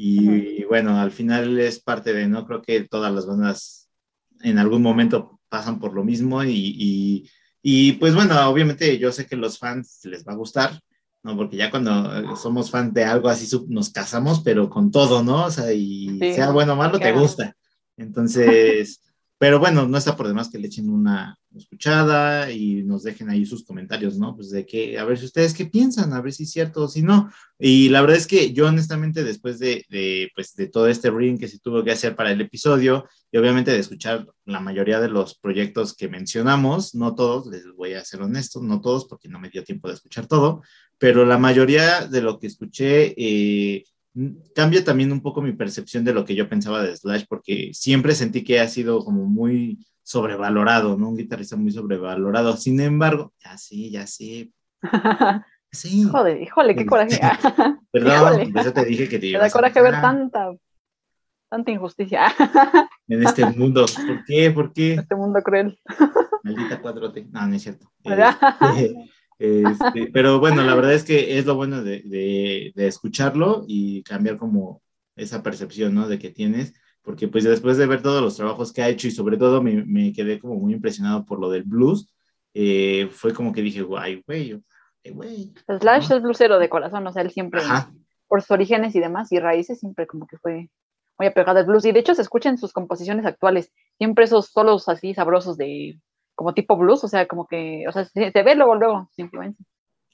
Y 0.00 0.62
bueno, 0.64 1.00
al 1.00 1.10
final 1.10 1.58
es 1.58 1.80
parte 1.80 2.12
de, 2.12 2.28
¿no? 2.28 2.46
Creo 2.46 2.62
que 2.62 2.82
todas 2.82 3.12
las 3.12 3.26
bandas 3.26 3.90
en 4.42 4.58
algún 4.58 4.80
momento 4.80 5.40
pasan 5.48 5.80
por 5.80 5.92
lo 5.92 6.04
mismo 6.04 6.44
y 6.44 7.28
y 7.62 7.92
pues 7.92 8.14
bueno, 8.14 8.48
obviamente 8.48 8.98
yo 8.98 9.12
sé 9.12 9.26
que 9.26 9.36
los 9.36 9.58
fans 9.58 10.00
les 10.04 10.26
va 10.26 10.32
a 10.32 10.36
gustar, 10.36 10.80
¿no? 11.22 11.36
Porque 11.36 11.56
ya 11.56 11.70
cuando 11.70 12.36
somos 12.36 12.70
fans 12.70 12.94
de 12.94 13.04
algo 13.04 13.28
así 13.28 13.48
nos 13.68 13.90
casamos, 13.90 14.40
pero 14.40 14.70
con 14.70 14.90
todo, 14.90 15.22
¿no? 15.22 15.46
O 15.46 15.50
sea, 15.50 15.72
y 15.72 16.18
sea 16.18 16.50
bueno 16.50 16.74
o 16.74 16.76
malo, 16.76 16.98
te 16.98 17.12
gusta. 17.12 17.54
Entonces, 17.96 19.02
pero 19.38 19.60
bueno, 19.60 19.86
no 19.86 19.96
está 19.96 20.16
por 20.16 20.26
demás 20.26 20.50
que 20.50 20.58
le 20.58 20.66
echen 20.66 20.90
una 20.90 21.38
escuchada 21.54 22.50
y 22.50 22.82
nos 22.82 23.04
dejen 23.04 23.30
ahí 23.30 23.46
sus 23.46 23.64
comentarios, 23.64 24.18
¿no? 24.18 24.34
Pues 24.34 24.50
de 24.50 24.66
que, 24.66 24.98
a 24.98 25.04
ver 25.04 25.16
si 25.16 25.26
ustedes 25.26 25.54
qué 25.54 25.66
piensan, 25.66 26.12
a 26.12 26.20
ver 26.20 26.32
si 26.32 26.42
es 26.42 26.50
cierto 26.50 26.82
o 26.82 26.88
si 26.88 27.02
no. 27.02 27.30
Y 27.56 27.88
la 27.88 28.00
verdad 28.00 28.16
es 28.16 28.26
que 28.26 28.52
yo 28.52 28.66
honestamente 28.66 29.22
después 29.22 29.60
de, 29.60 29.84
de, 29.90 30.30
pues, 30.34 30.56
de 30.56 30.66
todo 30.66 30.88
este 30.88 31.10
ring 31.10 31.38
que 31.38 31.46
se 31.46 31.60
tuvo 31.60 31.84
que 31.84 31.92
hacer 31.92 32.16
para 32.16 32.32
el 32.32 32.40
episodio 32.40 33.06
y 33.30 33.38
obviamente 33.38 33.70
de 33.70 33.78
escuchar 33.78 34.26
la 34.44 34.58
mayoría 34.58 35.00
de 35.00 35.08
los 35.08 35.38
proyectos 35.38 35.94
que 35.94 36.08
mencionamos, 36.08 36.96
no 36.96 37.14
todos, 37.14 37.46
les 37.46 37.64
voy 37.76 37.94
a 37.94 38.04
ser 38.04 38.22
honesto, 38.22 38.60
no 38.60 38.80
todos 38.80 39.06
porque 39.06 39.28
no 39.28 39.38
me 39.38 39.50
dio 39.50 39.62
tiempo 39.62 39.86
de 39.86 39.94
escuchar 39.94 40.26
todo, 40.26 40.62
pero 40.98 41.24
la 41.24 41.38
mayoría 41.38 42.06
de 42.08 42.22
lo 42.22 42.40
que 42.40 42.48
escuché... 42.48 43.14
Eh, 43.16 43.84
cambia 44.54 44.84
también 44.84 45.12
un 45.12 45.20
poco 45.20 45.42
mi 45.42 45.52
percepción 45.52 46.04
de 46.04 46.12
lo 46.12 46.24
que 46.24 46.34
yo 46.34 46.48
pensaba 46.48 46.82
de 46.82 46.96
Slash, 46.96 47.24
porque 47.28 47.70
siempre 47.72 48.14
sentí 48.14 48.44
que 48.44 48.60
ha 48.60 48.68
sido 48.68 49.04
como 49.04 49.24
muy 49.24 49.86
sobrevalorado, 50.02 50.96
¿no? 50.96 51.10
Un 51.10 51.16
guitarrista 51.16 51.56
muy 51.56 51.70
sobrevalorado. 51.70 52.56
Sin 52.56 52.80
embargo, 52.80 53.32
ya 53.44 53.58
sí, 53.58 53.90
ya 53.90 54.06
sí. 54.06 54.52
Sí. 55.70 56.04
Joder, 56.04 56.40
híjole, 56.40 56.74
qué 56.74 56.86
coraje. 56.86 57.20
Perdón, 57.92 58.52
por 58.52 58.62
eso 58.62 58.72
te 58.72 58.84
dije 58.86 59.08
que 59.08 59.18
te 59.18 59.26
iba 59.26 59.38
Me 59.38 59.44
da 59.44 59.50
coraje 59.50 59.82
ver 59.82 60.00
tanta, 60.00 60.54
tanta 61.50 61.70
injusticia. 61.70 62.34
en 63.08 63.22
este 63.22 63.44
mundo. 63.44 63.84
¿Por 63.84 64.24
qué? 64.24 64.50
¿Por 64.50 64.72
qué? 64.72 64.94
Este 64.94 65.14
mundo 65.14 65.40
cruel. 65.42 65.78
Maldita 66.42 66.80
4T. 66.80 67.30
No, 67.30 67.46
no 67.46 67.54
es 67.54 67.62
cierto. 67.62 67.92
Eh, 68.04 68.94
este, 69.38 70.10
pero 70.12 70.40
bueno, 70.40 70.62
la 70.62 70.74
verdad 70.74 70.94
es 70.94 71.04
que 71.04 71.38
es 71.38 71.46
lo 71.46 71.54
bueno 71.54 71.82
de, 71.82 72.72
escucharlo 72.76 73.64
y 73.66 74.02
cambiar 74.02 74.36
como 74.36 74.82
esa 75.16 75.42
percepción, 75.42 75.94
¿no? 75.94 76.08
De 76.08 76.18
que 76.18 76.30
tienes, 76.30 76.74
porque 77.02 77.28
pues 77.28 77.44
después 77.44 77.76
de 77.76 77.86
ver 77.86 78.02
todos 78.02 78.22
los 78.22 78.36
trabajos 78.36 78.72
que 78.72 78.82
ha 78.82 78.88
hecho 78.88 79.08
y 79.08 79.12
sobre 79.12 79.36
todo 79.36 79.62
me, 79.62 80.12
quedé 80.12 80.38
como 80.38 80.56
muy 80.56 80.72
impresionado 80.72 81.24
por 81.24 81.40
lo 81.40 81.50
del 81.50 81.64
blues, 81.64 82.12
eh, 82.54 83.08
fue 83.10 83.32
como 83.32 83.52
que 83.52 83.62
dije, 83.62 83.82
guay, 83.82 84.22
güey, 84.26 84.60
güey. 85.12 85.52
Slash 85.66 86.12
es 86.12 86.22
bluesero 86.22 86.58
de 86.58 86.68
corazón, 86.68 87.06
o 87.06 87.12
sea, 87.12 87.22
él 87.22 87.30
siempre, 87.30 87.62
por 88.26 88.42
sus 88.42 88.50
orígenes 88.50 88.94
y 88.94 89.00
demás 89.00 89.32
y 89.32 89.38
raíces, 89.38 89.80
siempre 89.80 90.06
como 90.06 90.26
que 90.26 90.38
fue 90.38 90.70
muy 91.18 91.26
apegado 91.26 91.58
al 91.58 91.66
blues. 91.66 91.84
Y 91.84 91.92
de 91.92 92.00
hecho 92.00 92.14
se 92.14 92.22
escuchan 92.22 92.58
sus 92.58 92.72
composiciones 92.72 93.26
actuales, 93.26 93.72
siempre 93.98 94.24
esos 94.24 94.46
solos 94.46 94.88
así 94.88 95.14
sabrosos 95.14 95.56
de 95.56 95.98
como 96.38 96.54
tipo 96.54 96.76
blues, 96.76 97.02
o 97.02 97.08
sea, 97.08 97.26
como 97.26 97.48
que, 97.48 97.84
o 97.88 97.92
sea, 97.92 98.04
se, 98.04 98.30
ve 98.30 98.54
luego, 98.54 98.76
luego, 98.76 99.10
simplemente. 99.16 99.60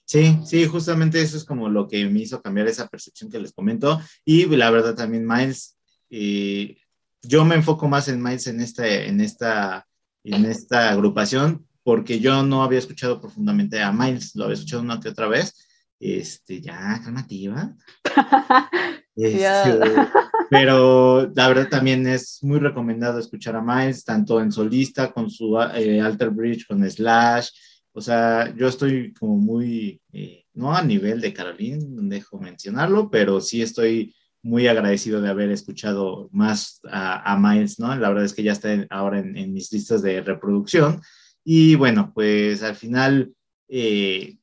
Sí, 0.07 0.39
sí, 0.47 0.65
justamente 0.65 1.21
eso 1.21 1.37
es 1.37 1.45
como 1.45 1.69
lo 1.69 1.87
que 1.87 2.07
me 2.07 2.21
hizo 2.21 2.41
cambiar 2.41 2.67
esa 2.67 2.89
percepción 2.89 3.31
que 3.31 3.39
les 3.39 3.53
comento. 3.53 4.01
Y 4.25 4.47
la 4.57 4.71
verdad 4.71 4.95
también 4.95 5.27
Miles, 5.27 5.77
eh, 6.09 6.79
yo 7.21 7.45
me 7.45 7.57
enfoco 7.57 7.89
más 7.89 8.09
en 8.09 8.23
Miles 8.23 8.47
en 8.47 8.63
esta, 8.63 8.87
en 8.87 9.21
esta, 9.21 9.87
en 10.25 10.47
esta 10.47 10.93
agrupación, 10.93 11.67
porque 11.83 12.21
yo 12.21 12.43
no 12.43 12.63
había 12.63 12.79
escuchado 12.79 13.21
profundamente 13.21 13.83
a 13.83 13.93
Miles, 13.93 14.35
lo 14.35 14.45
había 14.45 14.55
escuchado 14.55 14.81
una 14.81 15.01
que 15.01 15.11
otra 15.11 15.29
vez. 15.29 15.55
Este, 16.01 16.63
ya, 16.63 17.01
calmativa. 17.05 17.75
Este, 19.17 19.79
pero 20.55 21.33
la 21.35 21.49
verdad 21.49 21.69
también 21.69 22.07
es 22.07 22.39
muy 22.43 22.61
recomendado 22.61 23.19
escuchar 23.19 23.57
a 23.57 23.61
Miles, 23.61 24.05
tanto 24.05 24.41
en 24.41 24.53
solista, 24.53 25.11
con 25.11 25.29
su 25.29 25.59
eh, 25.75 26.01
Alter 26.01 26.31
Bridge, 26.31 26.65
con 26.69 26.89
Slash. 26.89 27.49
O 27.93 28.01
sea, 28.01 28.55
yo 28.55 28.69
estoy 28.69 29.13
como 29.15 29.37
muy, 29.37 30.01
eh, 30.13 30.45
no 30.55 30.73
a 30.73 30.83
nivel 30.83 31.21
de 31.21 31.33
Caroline, 31.33 31.85
dejo 32.09 32.39
mencionarlo, 32.39 33.11
pero 33.11 33.41
sí 33.41 33.63
estoy 33.63 34.15
muy 34.43 34.69
agradecido 34.69 35.21
de 35.21 35.29
haber 35.29 35.51
escuchado 35.51 36.29
más 36.31 36.81
a, 36.89 37.37
Miles, 37.37 37.81
¿no? 37.81 37.89
La 37.97 38.09
verdad 38.11 38.25
es 38.25 38.35
que 38.35 38.45
ya 38.45 38.53
está 38.53 38.87
ahora 38.91 39.19
en, 39.19 39.53
mis 39.53 39.73
listas 39.73 40.03
de 40.03 40.21
reproducción. 40.21 41.01
Y 41.43 41.75
bueno, 41.75 42.13
pues 42.15 42.63
al 42.63 42.77
final 42.77 43.35
eh, 43.69 44.37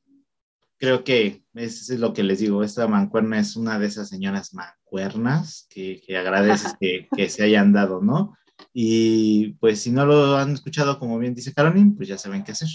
creo 0.78 1.04
que 1.04 1.42
es, 1.54 1.88
es, 1.88 1.98
lo 1.98 2.12
que 2.12 2.22
les 2.22 2.40
digo, 2.40 2.62
esta 2.62 2.86
mancuerna 2.86 3.38
es 3.38 3.56
una 3.56 3.78
de 3.78 3.86
esas 3.86 4.10
señoras 4.10 4.52
mancuernas 4.92 5.66
que, 5.70 6.00
que 6.06 6.16
agradeces 6.16 6.74
que, 6.78 7.08
que, 7.16 7.28
se 7.28 7.42
hayan 7.42 7.72
dado, 7.72 8.00
¿no? 8.02 8.36
Y 8.72 9.54
pues 9.54 9.80
si 9.80 9.90
no 9.90 10.04
lo 10.04 10.36
han 10.36 10.52
escuchado, 10.52 10.98
como 10.98 11.18
bien 11.18 11.34
dice 11.34 11.54
Caroline, 11.54 11.94
pues 11.96 12.08
ya 12.08 12.18
saben 12.18 12.44
qué 12.44 12.52
hacer. 12.52 12.68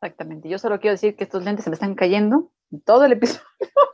Exactamente. 0.00 0.48
Yo 0.48 0.58
solo 0.58 0.80
quiero 0.80 0.94
decir 0.94 1.14
que 1.16 1.24
estos 1.24 1.44
lentes 1.44 1.64
se 1.64 1.70
me 1.70 1.74
están 1.74 1.94
cayendo 1.94 2.52
en 2.70 2.80
todo 2.80 3.04
el 3.04 3.12
episodio. 3.12 3.42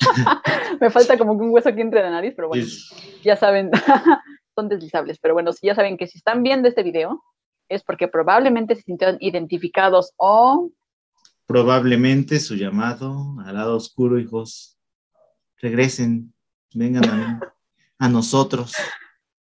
me 0.81 0.91
falta 0.91 1.19
como 1.19 1.37
que 1.37 1.45
un 1.45 1.51
hueso 1.51 1.69
aquí 1.69 1.81
entre 1.81 2.03
la 2.03 2.11
nariz, 2.11 2.35
pero 2.37 2.49
bueno, 2.49 2.65
ya 3.23 3.37
saben, 3.37 3.71
son 4.55 4.69
deslizables. 4.69 5.19
Pero 5.19 5.35
bueno, 5.35 5.53
si 5.53 5.67
ya 5.67 5.75
saben 5.75 5.97
que 5.97 6.07
si 6.07 6.19
están 6.19 6.43
viendo 6.43 6.69
este 6.69 6.83
video, 6.83 7.23
es 7.69 7.83
porque 7.83 8.09
probablemente 8.09 8.77
se 8.77 8.83
sintieron 8.83 9.17
identificados 9.21 10.13
o... 10.17 10.71
Probablemente 11.47 12.39
su 12.41 12.55
llamado 12.55 13.37
al 13.45 13.55
lado 13.55 13.77
oscuro, 13.77 14.19
hijos. 14.19 14.79
Regresen, 15.61 16.34
vengan 16.75 17.05
a, 17.05 17.41
a 17.99 18.09
nosotros. 18.09 18.75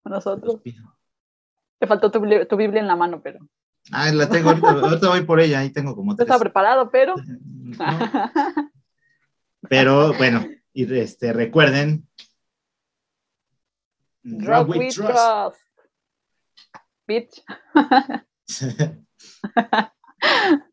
A 0.05 0.09
nosotros. 0.09 0.61
Te 1.79 1.87
faltó 1.87 2.11
tu, 2.11 2.57
Biblia 2.57 2.81
en 2.81 2.87
la 2.87 2.97
mano, 2.97 3.21
pero... 3.23 3.41
Ah, 3.93 4.11
la 4.13 4.29
tengo 4.29 4.51
ahorita, 4.51 5.09
voy 5.09 5.23
por 5.23 5.41
ella, 5.41 5.59
ahí 5.59 5.71
tengo 5.71 5.95
como 5.95 6.17
tres. 6.17 6.27
Está 6.27 6.39
preparado, 6.39 6.91
pero... 6.91 7.15
Pero 9.67 10.13
bueno, 10.15 10.47
y 10.75 10.95
este, 10.95 11.33
recuerden... 11.33 12.07
Rock, 14.23 14.69
with 14.69 14.95
trust. 14.95 15.59
Bitch. 17.07 17.43